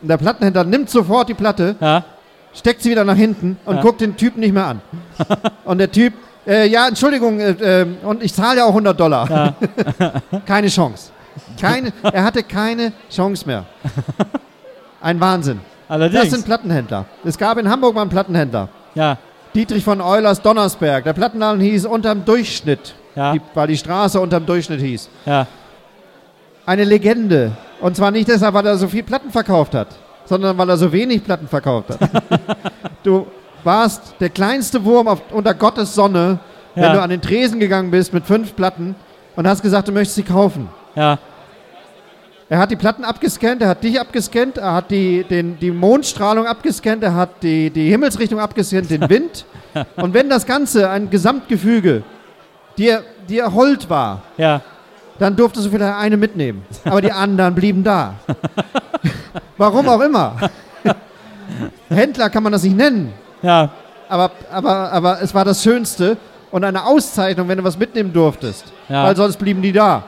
Und 0.00 0.08
der 0.08 0.16
Plattenhändler 0.16 0.64
nimmt 0.64 0.88
sofort 0.88 1.28
die 1.28 1.34
Platte, 1.34 1.74
steckt 2.54 2.82
sie 2.82 2.90
wieder 2.90 3.04
nach 3.04 3.16
hinten 3.16 3.56
und 3.64 3.80
guckt 3.80 4.00
den 4.00 4.16
Typen 4.16 4.40
nicht 4.40 4.52
mehr 4.54 4.66
an. 4.66 4.80
und 5.64 5.78
der 5.78 5.90
Typ, 5.90 6.14
äh, 6.48 6.66
ja, 6.66 6.88
Entschuldigung, 6.88 7.38
äh, 7.38 7.82
äh, 7.82 7.86
und 8.02 8.22
ich 8.22 8.32
zahle 8.34 8.58
ja 8.58 8.64
auch 8.64 8.70
100 8.70 8.98
Dollar. 8.98 9.54
ja. 9.98 10.12
keine 10.46 10.68
Chance. 10.68 11.12
Keine, 11.60 11.92
er 12.02 12.24
hatte 12.24 12.42
keine 12.42 12.92
Chance 13.10 13.46
mehr. 13.46 13.64
Ein 15.00 15.20
Wahnsinn. 15.20 15.60
Das 15.88 15.94
Allerdings. 15.94 16.30
sind 16.30 16.44
Plattenhändler. 16.44 17.04
Es 17.24 17.38
gab 17.38 17.58
in 17.58 17.68
Hamburg 17.68 17.94
mal 17.94 18.02
einen 18.02 18.10
Plattenhändler. 18.10 18.68
ja, 18.94 19.18
Dietrich 19.54 19.82
von 19.84 20.00
Eulers 20.00 20.42
Donnersberg. 20.42 21.04
Der 21.04 21.14
Plattenladen 21.14 21.60
hieß 21.60 21.86
unterm 21.86 22.24
Durchschnitt, 22.24 22.94
ja, 23.16 23.32
die, 23.32 23.40
weil 23.54 23.66
die 23.68 23.76
Straße 23.76 24.20
unterm 24.20 24.44
Durchschnitt 24.44 24.80
hieß. 24.80 25.08
ja, 25.26 25.46
Eine 26.66 26.84
Legende. 26.84 27.52
Und 27.80 27.96
zwar 27.96 28.10
nicht 28.10 28.28
deshalb, 28.28 28.54
weil 28.54 28.66
er 28.66 28.76
so 28.76 28.88
viel 28.88 29.02
Platten 29.02 29.30
verkauft 29.30 29.74
hat, 29.74 29.88
sondern 30.26 30.58
weil 30.58 30.68
er 30.68 30.76
so 30.76 30.92
wenig 30.92 31.24
Platten 31.24 31.48
verkauft 31.48 31.90
hat. 31.90 32.10
du 33.02 33.26
warst 33.64 34.14
der 34.20 34.30
kleinste 34.30 34.84
Wurm 34.84 35.08
auf, 35.08 35.20
unter 35.30 35.54
Gottes 35.54 35.94
Sonne, 35.94 36.38
wenn 36.74 36.84
Ja. 36.84 36.92
du 36.94 37.02
an 37.02 37.10
den 37.10 37.20
Tresen 37.20 37.58
gegangen 37.60 37.90
bist 37.90 38.12
mit 38.12 38.24
fünf 38.24 38.54
Platten 38.56 38.94
und 39.36 39.46
hast 39.48 39.62
gesagt, 39.62 39.88
du 39.88 39.92
möchtest 39.92 40.16
sie 40.16 40.22
kaufen. 40.22 40.68
ja, 40.94 41.18
Er 42.50 42.58
hat 42.58 42.70
die 42.70 42.76
Platten 42.76 43.04
abgescannt, 43.04 43.60
er 43.60 43.68
hat 43.68 43.84
dich 43.84 44.00
abgescannt, 44.00 44.56
er 44.56 44.72
hat 44.72 44.90
die, 44.90 45.22
den, 45.24 45.58
die 45.58 45.70
Mondstrahlung 45.70 46.46
abgescannt, 46.46 47.02
er 47.02 47.14
hat 47.14 47.42
die, 47.42 47.68
die 47.70 47.90
Himmelsrichtung 47.90 48.38
abgescannt, 48.40 48.90
den 48.90 49.08
Wind. 49.10 49.44
Und 49.96 50.14
wenn 50.14 50.30
das 50.30 50.46
Ganze 50.46 50.88
ein 50.88 51.10
Gesamtgefüge 51.10 52.02
dir, 52.78 53.02
dir 53.28 53.52
hold 53.52 53.90
war, 53.90 54.22
ja, 54.38 54.62
dann 55.18 55.36
durftest 55.36 55.66
du 55.66 55.70
vielleicht 55.70 55.96
eine 55.96 56.16
mitnehmen. 56.16 56.64
Aber 56.84 57.02
die 57.02 57.12
anderen 57.12 57.54
blieben 57.54 57.82
da. 57.84 58.14
Warum 59.58 59.88
auch 59.88 60.00
immer. 60.00 60.36
Händler 61.90 62.30
kann 62.30 62.42
man 62.44 62.52
das 62.52 62.62
nicht 62.62 62.76
nennen. 62.76 63.12
Ja, 63.42 63.70
Aber, 64.08 64.30
aber, 64.50 64.92
aber 64.92 65.22
es 65.22 65.34
war 65.34 65.44
das 65.44 65.62
Schönste 65.62 66.16
und 66.50 66.64
eine 66.64 66.84
Auszeichnung, 66.86 67.48
wenn 67.48 67.58
du 67.58 67.64
was 67.64 67.78
mitnehmen 67.78 68.12
durftest. 68.12 68.64
Ja. 68.88 69.04
Weil 69.04 69.16
sonst 69.16 69.36
blieben 69.38 69.60
die 69.62 69.72
da. 69.72 70.04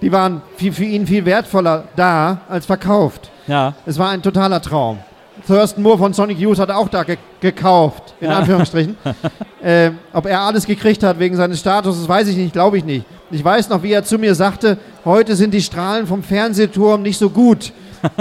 Die 0.00 0.10
waren 0.10 0.40
viel, 0.56 0.72
für 0.72 0.84
ihn 0.84 1.06
viel 1.06 1.24
wertvoller 1.26 1.84
da 1.96 2.38
als 2.48 2.64
verkauft. 2.64 3.30
ja, 3.46 3.74
Es 3.84 3.98
war 3.98 4.08
ein 4.10 4.22
totaler 4.22 4.62
Traum. 4.62 4.98
Thurston 5.46 5.82
Moore 5.82 5.98
von 5.98 6.12
Sonic 6.12 6.38
Youth 6.38 6.58
hat 6.58 6.70
auch 6.70 6.88
da 6.88 7.02
ge 7.02 7.16
gekauft, 7.40 8.14
in 8.20 8.30
Ja. 8.30 8.38
Anführungsstrichen. 8.38 8.96
ähm, 9.62 9.98
ob 10.12 10.26
er 10.26 10.40
alles 10.40 10.66
gekriegt 10.66 11.02
hat 11.02 11.18
wegen 11.18 11.34
seines 11.36 11.60
Statuses, 11.60 12.06
weiß 12.08 12.28
ich 12.28 12.36
nicht, 12.36 12.52
glaube 12.52 12.76
ich 12.78 12.84
nicht. 12.84 13.04
Ich 13.30 13.42
weiß 13.44 13.68
noch, 13.70 13.82
wie 13.82 13.92
er 13.92 14.04
zu 14.04 14.18
mir 14.18 14.34
sagte, 14.34 14.76
heute 15.04 15.36
sind 15.36 15.52
die 15.54 15.62
Strahlen 15.62 16.06
vom 16.06 16.22
Fernsehturm 16.22 17.02
nicht 17.02 17.18
so 17.18 17.28
gut. 17.30 17.72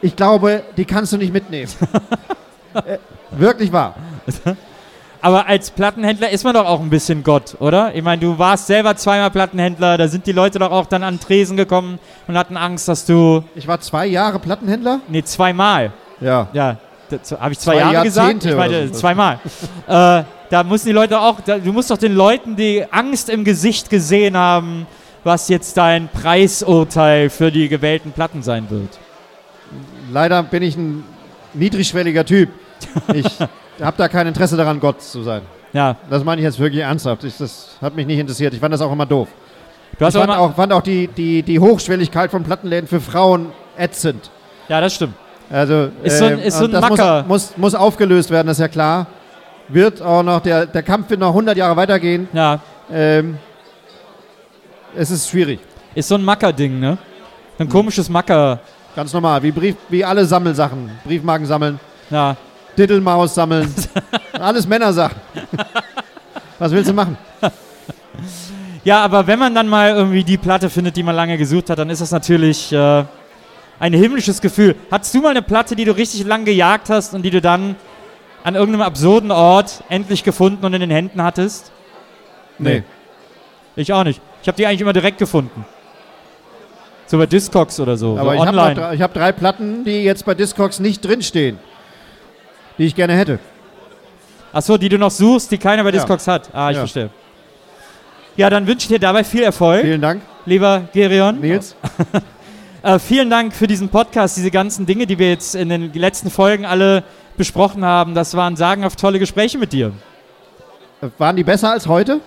Ich 0.00 0.14
glaube, 0.16 0.62
die 0.76 0.84
kannst 0.84 1.12
du 1.14 1.16
nicht 1.16 1.32
mitnehmen. 1.32 1.70
wirklich 3.38 3.72
wahr. 3.72 3.94
Aber 5.20 5.46
als 5.46 5.70
Plattenhändler 5.70 6.28
ist 6.28 6.44
man 6.44 6.52
doch 6.52 6.66
auch 6.66 6.80
ein 6.80 6.90
bisschen 6.90 7.22
Gott, 7.22 7.56
oder? 7.58 7.94
Ich 7.94 8.02
meine, 8.02 8.20
du 8.20 8.38
warst 8.38 8.66
selber 8.66 8.94
zweimal 8.94 9.30
Plattenhändler, 9.30 9.96
da 9.96 10.06
sind 10.06 10.26
die 10.26 10.32
Leute 10.32 10.58
doch 10.58 10.70
auch 10.70 10.84
dann 10.84 11.02
an 11.02 11.18
Tresen 11.18 11.56
gekommen 11.56 11.98
und 12.28 12.36
hatten 12.36 12.58
Angst, 12.58 12.88
dass 12.88 13.06
du. 13.06 13.42
Ich 13.54 13.66
war 13.66 13.80
zwei 13.80 14.06
Jahre 14.06 14.38
Plattenhändler. 14.38 15.00
Nee, 15.08 15.22
zweimal. 15.22 15.92
Ja. 16.20 16.48
Ja, 16.52 16.76
habe 17.40 17.52
ich 17.52 17.58
zwei, 17.58 17.72
Zwei 17.72 17.78
Jahre 17.78 18.04
gesagt? 18.04 18.26
Jahrzehnte 18.44 18.50
Ich 18.50 18.56
meine, 18.56 18.88
so. 18.88 18.94
zweimal. 18.94 19.38
äh, 19.86 20.24
da 20.50 20.62
müssen 20.62 20.86
die 20.86 20.92
Leute 20.92 21.18
auch, 21.18 21.40
da, 21.40 21.58
du 21.58 21.72
musst 21.72 21.90
doch 21.90 21.96
den 21.96 22.14
Leuten 22.14 22.54
die 22.56 22.84
Angst 22.90 23.30
im 23.30 23.44
Gesicht 23.44 23.88
gesehen 23.88 24.36
haben, 24.36 24.86
was 25.24 25.48
jetzt 25.48 25.76
dein 25.78 26.08
Preisurteil 26.08 27.30
für 27.30 27.50
die 27.50 27.68
gewählten 27.68 28.12
Platten 28.12 28.42
sein 28.42 28.68
wird. 28.68 28.98
Leider 30.12 30.42
bin 30.42 30.62
ich 30.62 30.76
ein 30.76 31.02
niedrigschwelliger 31.54 32.26
Typ. 32.26 32.50
Ich 33.12 33.26
habe 33.82 33.96
da 33.96 34.08
kein 34.08 34.26
Interesse 34.26 34.56
daran, 34.56 34.78
Gott 34.80 35.02
zu 35.02 35.22
sein. 35.22 35.42
Ja, 35.72 35.96
Das 36.08 36.22
meine 36.24 36.40
ich 36.40 36.44
jetzt 36.44 36.58
wirklich 36.58 36.82
ernsthaft. 36.82 37.24
Ich, 37.24 37.36
das 37.36 37.70
hat 37.82 37.94
mich 37.96 38.06
nicht 38.06 38.18
interessiert. 38.18 38.54
Ich 38.54 38.60
fand 38.60 38.72
das 38.72 38.80
auch 38.80 38.92
immer 38.92 39.06
doof. 39.06 39.28
du 39.98 40.04
hast 40.06 40.14
ich 40.14 40.20
auch 40.20 40.26
fand 40.26 40.36
immer, 40.38 40.42
auch, 40.44 40.54
fand 40.54 40.72
auch 40.72 40.82
die, 40.82 41.08
die, 41.08 41.42
die 41.42 41.58
Hochschwelligkeit 41.58 42.30
von 42.30 42.44
Plattenläden 42.44 42.86
für 42.88 43.00
Frauen 43.00 43.52
ätzend. 43.76 44.30
Ja, 44.68 44.80
das 44.80 44.94
stimmt. 44.94 45.14
Also, 45.50 45.88
Ist 46.02 46.18
so 46.18 46.24
ein- 46.26 46.38
ist 46.38 46.56
so 46.58 46.64
ein 46.64 46.70
das 46.72 46.80
Macker. 46.80 47.24
Muss, 47.26 47.50
muss, 47.50 47.56
muss 47.58 47.74
aufgelöst 47.74 48.30
werden, 48.30 48.46
das 48.46 48.56
ist 48.58 48.62
ja 48.62 48.68
klar. 48.68 49.06
Wird 49.68 50.00
auch 50.00 50.22
noch, 50.22 50.40
der, 50.40 50.66
der 50.66 50.82
Kampf 50.82 51.10
wird 51.10 51.20
noch 51.20 51.28
100 51.30 51.56
Jahre 51.56 51.76
weitergehen. 51.76 52.28
Ja, 52.32 52.60
Ähm, 52.92 53.38
es 54.96 55.10
ist 55.10 55.28
schwierig. 55.28 55.60
ist 55.94 56.08
so 56.08 56.14
ein 56.14 56.22
Macker-Ding, 56.24 56.78
ne? 56.78 56.98
Ein 57.58 57.68
komisches 57.68 58.08
Macker. 58.08 58.60
Ganz 58.96 59.12
normal. 59.12 59.42
Wie, 59.42 59.50
Brief, 59.50 59.76
wie 59.88 60.04
alle 60.04 60.24
Sammelsachen. 60.24 60.90
Briefmarken 61.04 61.46
sammeln, 61.46 61.80
Ja, 62.10 62.36
Diddelmaus 62.76 63.34
sammeln. 63.34 63.72
Alles 64.32 64.66
Männersachen. 64.66 65.16
Was 66.58 66.72
willst 66.72 66.90
du 66.90 66.94
machen? 66.94 67.16
Ja, 68.84 69.02
aber 69.02 69.26
wenn 69.26 69.38
man 69.38 69.54
dann 69.54 69.66
mal 69.66 69.90
irgendwie 69.90 70.24
die 70.24 70.36
Platte 70.36 70.68
findet, 70.68 70.96
die 70.96 71.02
man 71.02 71.16
lange 71.16 71.38
gesucht 71.38 71.70
hat, 71.70 71.78
dann 71.78 71.88
ist 71.88 72.00
das 72.00 72.10
natürlich 72.10 72.70
äh, 72.72 73.04
ein 73.80 73.92
himmlisches 73.92 74.40
Gefühl. 74.40 74.76
Hattest 74.90 75.14
du 75.14 75.22
mal 75.22 75.30
eine 75.30 75.42
Platte, 75.42 75.74
die 75.74 75.84
du 75.84 75.96
richtig 75.96 76.24
lang 76.24 76.44
gejagt 76.44 76.90
hast 76.90 77.14
und 77.14 77.22
die 77.22 77.30
du 77.30 77.40
dann 77.40 77.76
an 78.44 78.54
irgendeinem 78.54 78.82
absurden 78.82 79.30
Ort 79.30 79.82
endlich 79.88 80.22
gefunden 80.22 80.64
und 80.64 80.74
in 80.74 80.80
den 80.80 80.90
Händen 80.90 81.22
hattest? 81.22 81.72
Nee. 82.58 82.82
Ich 83.74 83.92
auch 83.92 84.04
nicht. 84.04 84.20
Ich 84.42 84.48
habe 84.48 84.56
die 84.56 84.66
eigentlich 84.66 84.82
immer 84.82 84.92
direkt 84.92 85.18
gefunden. 85.18 85.64
So 87.06 87.18
bei 87.18 87.26
Discogs 87.26 87.80
oder 87.80 87.96
so. 87.96 88.18
Aber 88.18 88.36
so 88.36 88.42
ich 88.42 88.46
habe 88.46 88.74
drei, 88.74 88.96
hab 88.98 89.14
drei 89.14 89.32
Platten, 89.32 89.84
die 89.84 90.04
jetzt 90.04 90.24
bei 90.24 90.34
Discogs 90.34 90.78
nicht 90.78 91.04
drinstehen. 91.04 91.58
Die 92.78 92.84
ich 92.84 92.94
gerne 92.94 93.14
hätte. 93.14 93.38
Achso, 94.52 94.76
die 94.76 94.88
du 94.88 94.98
noch 94.98 95.10
suchst, 95.10 95.50
die 95.50 95.58
keiner 95.58 95.82
bei 95.82 95.88
Ja. 95.90 95.92
Discogs 95.92 96.26
hat. 96.26 96.48
Ah, 96.52 96.70
ich 96.70 96.74
Ja. 96.76 96.80
verstehe. 96.80 97.10
Ja, 98.36 98.50
dann 98.50 98.66
wünsche 98.66 98.84
ich 98.84 98.88
dir 98.88 98.98
dabei 98.98 99.22
viel 99.24 99.42
Erfolg, 99.42 99.82
Vielen 99.82 100.00
Dank, 100.00 100.22
lieber 100.46 100.82
Gerion. 100.92 101.40
Nils. 101.40 101.76
Äh, 102.82 102.98
vielen 102.98 103.30
Dank 103.30 103.54
für 103.54 103.66
diesen 103.66 103.88
Podcast, 103.88 104.36
diese 104.36 104.50
ganzen 104.50 104.84
Dinge, 104.84 105.06
die 105.06 105.18
wir 105.18 105.30
jetzt 105.30 105.54
in 105.54 105.70
den 105.70 105.90
letzten 105.94 106.28
Folgen 106.28 106.66
alle 106.66 107.02
besprochen 107.34 107.82
haben. 107.82 108.14
Das 108.14 108.36
waren 108.36 108.56
sagenhaft 108.56 109.00
tolle 109.00 109.18
Gespräche 109.18 109.56
mit 109.56 109.72
dir. 109.72 109.92
Waren 111.16 111.34
die 111.36 111.44
besser 111.44 111.70
als 111.70 111.86
heute? 111.88 112.20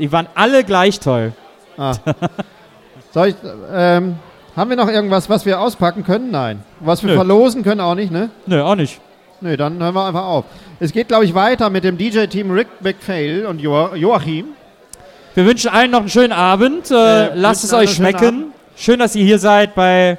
Die 0.00 0.10
waren 0.10 0.26
alle 0.34 0.64
gleich 0.64 0.98
toll. 0.98 1.34
Ah. 1.78 1.94
Soll 3.12 3.28
ich, 3.28 3.36
ähm, 3.72 4.16
haben 4.56 4.70
wir 4.70 4.76
noch 4.76 4.88
irgendwas, 4.88 5.30
was 5.30 5.46
wir 5.46 5.60
auspacken 5.60 6.02
können? 6.02 6.32
Nein. 6.32 6.64
Was 6.80 7.04
wir 7.04 7.10
Nö. 7.10 7.14
verlosen 7.14 7.62
können 7.62 7.80
auch 7.80 7.94
nicht, 7.94 8.10
ne? 8.10 8.30
Nö, 8.46 8.60
auch 8.60 8.74
nicht. 8.74 9.00
Nö, 9.44 9.58
dann 9.58 9.78
hören 9.78 9.94
wir 9.94 10.06
einfach 10.06 10.24
auf. 10.24 10.46
Es 10.80 10.90
geht, 10.90 11.08
glaube 11.08 11.26
ich, 11.26 11.34
weiter 11.34 11.68
mit 11.68 11.84
dem 11.84 11.98
DJ-Team 11.98 12.50
Rick 12.50 12.68
McPhail 12.80 13.44
und 13.44 13.60
jo 13.60 13.94
Joachim. 13.94 14.46
Wir 15.34 15.44
wünschen 15.44 15.68
allen 15.68 15.90
noch 15.90 16.00
einen 16.00 16.08
schönen 16.08 16.32
Abend. 16.32 16.90
Äh, 16.90 17.34
lasst 17.34 17.62
es 17.62 17.74
euch 17.74 17.90
schmecken. 17.90 18.54
Schön, 18.74 19.00
dass 19.00 19.14
ihr 19.14 19.22
hier 19.22 19.38
seid 19.38 19.74
bei, 19.74 20.16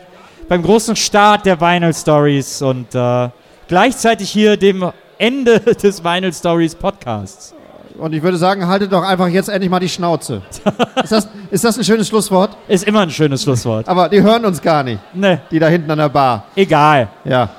beim 0.47 0.61
großen 0.61 0.95
Start 0.95 1.47
der 1.47 1.59
Vinyl 1.59 1.91
Stories 1.91 2.61
und 2.61 2.93
äh, 2.93 3.29
gleichzeitig 3.67 4.29
hier 4.29 4.57
dem 4.57 4.91
Ende 5.17 5.59
des 5.83 6.03
Vinyl 6.03 6.31
Stories 6.31 6.75
Podcasts. 6.75 7.55
Und 7.97 8.13
ich 8.13 8.21
würde 8.21 8.37
sagen, 8.37 8.67
haltet 8.67 8.93
doch 8.93 9.01
einfach 9.01 9.29
jetzt 9.29 9.49
endlich 9.49 9.71
mal 9.71 9.79
die 9.79 9.89
Schnauze. 9.89 10.43
ist, 11.03 11.11
das, 11.11 11.27
ist 11.49 11.63
das 11.63 11.79
ein 11.79 11.83
schönes 11.83 12.07
Schlusswort? 12.09 12.55
Ist 12.67 12.83
immer 12.83 13.01
ein 13.01 13.09
schönes 13.09 13.41
Schlusswort. 13.41 13.89
Aber 13.89 14.07
die 14.07 14.21
hören 14.21 14.45
uns 14.45 14.61
gar 14.61 14.83
nicht. 14.83 14.99
Nee. 15.15 15.39
Die 15.49 15.57
da 15.57 15.67
hinten 15.67 15.89
an 15.89 15.97
der 15.97 16.09
Bar. 16.09 16.43
Egal. 16.55 17.07
Ja. 17.23 17.49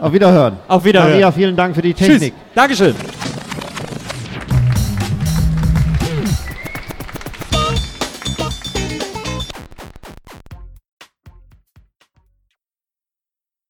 Auf 0.00 0.12
Wiederhören. 0.12 0.56
Auf 0.68 0.84
Wiederhören. 0.84 1.12
Maria, 1.12 1.32
vielen 1.32 1.56
Dank 1.56 1.74
für 1.74 1.82
die 1.82 1.94
Technik. 1.94 2.32
Tschüss. 2.34 2.54
Dankeschön. 2.54 2.94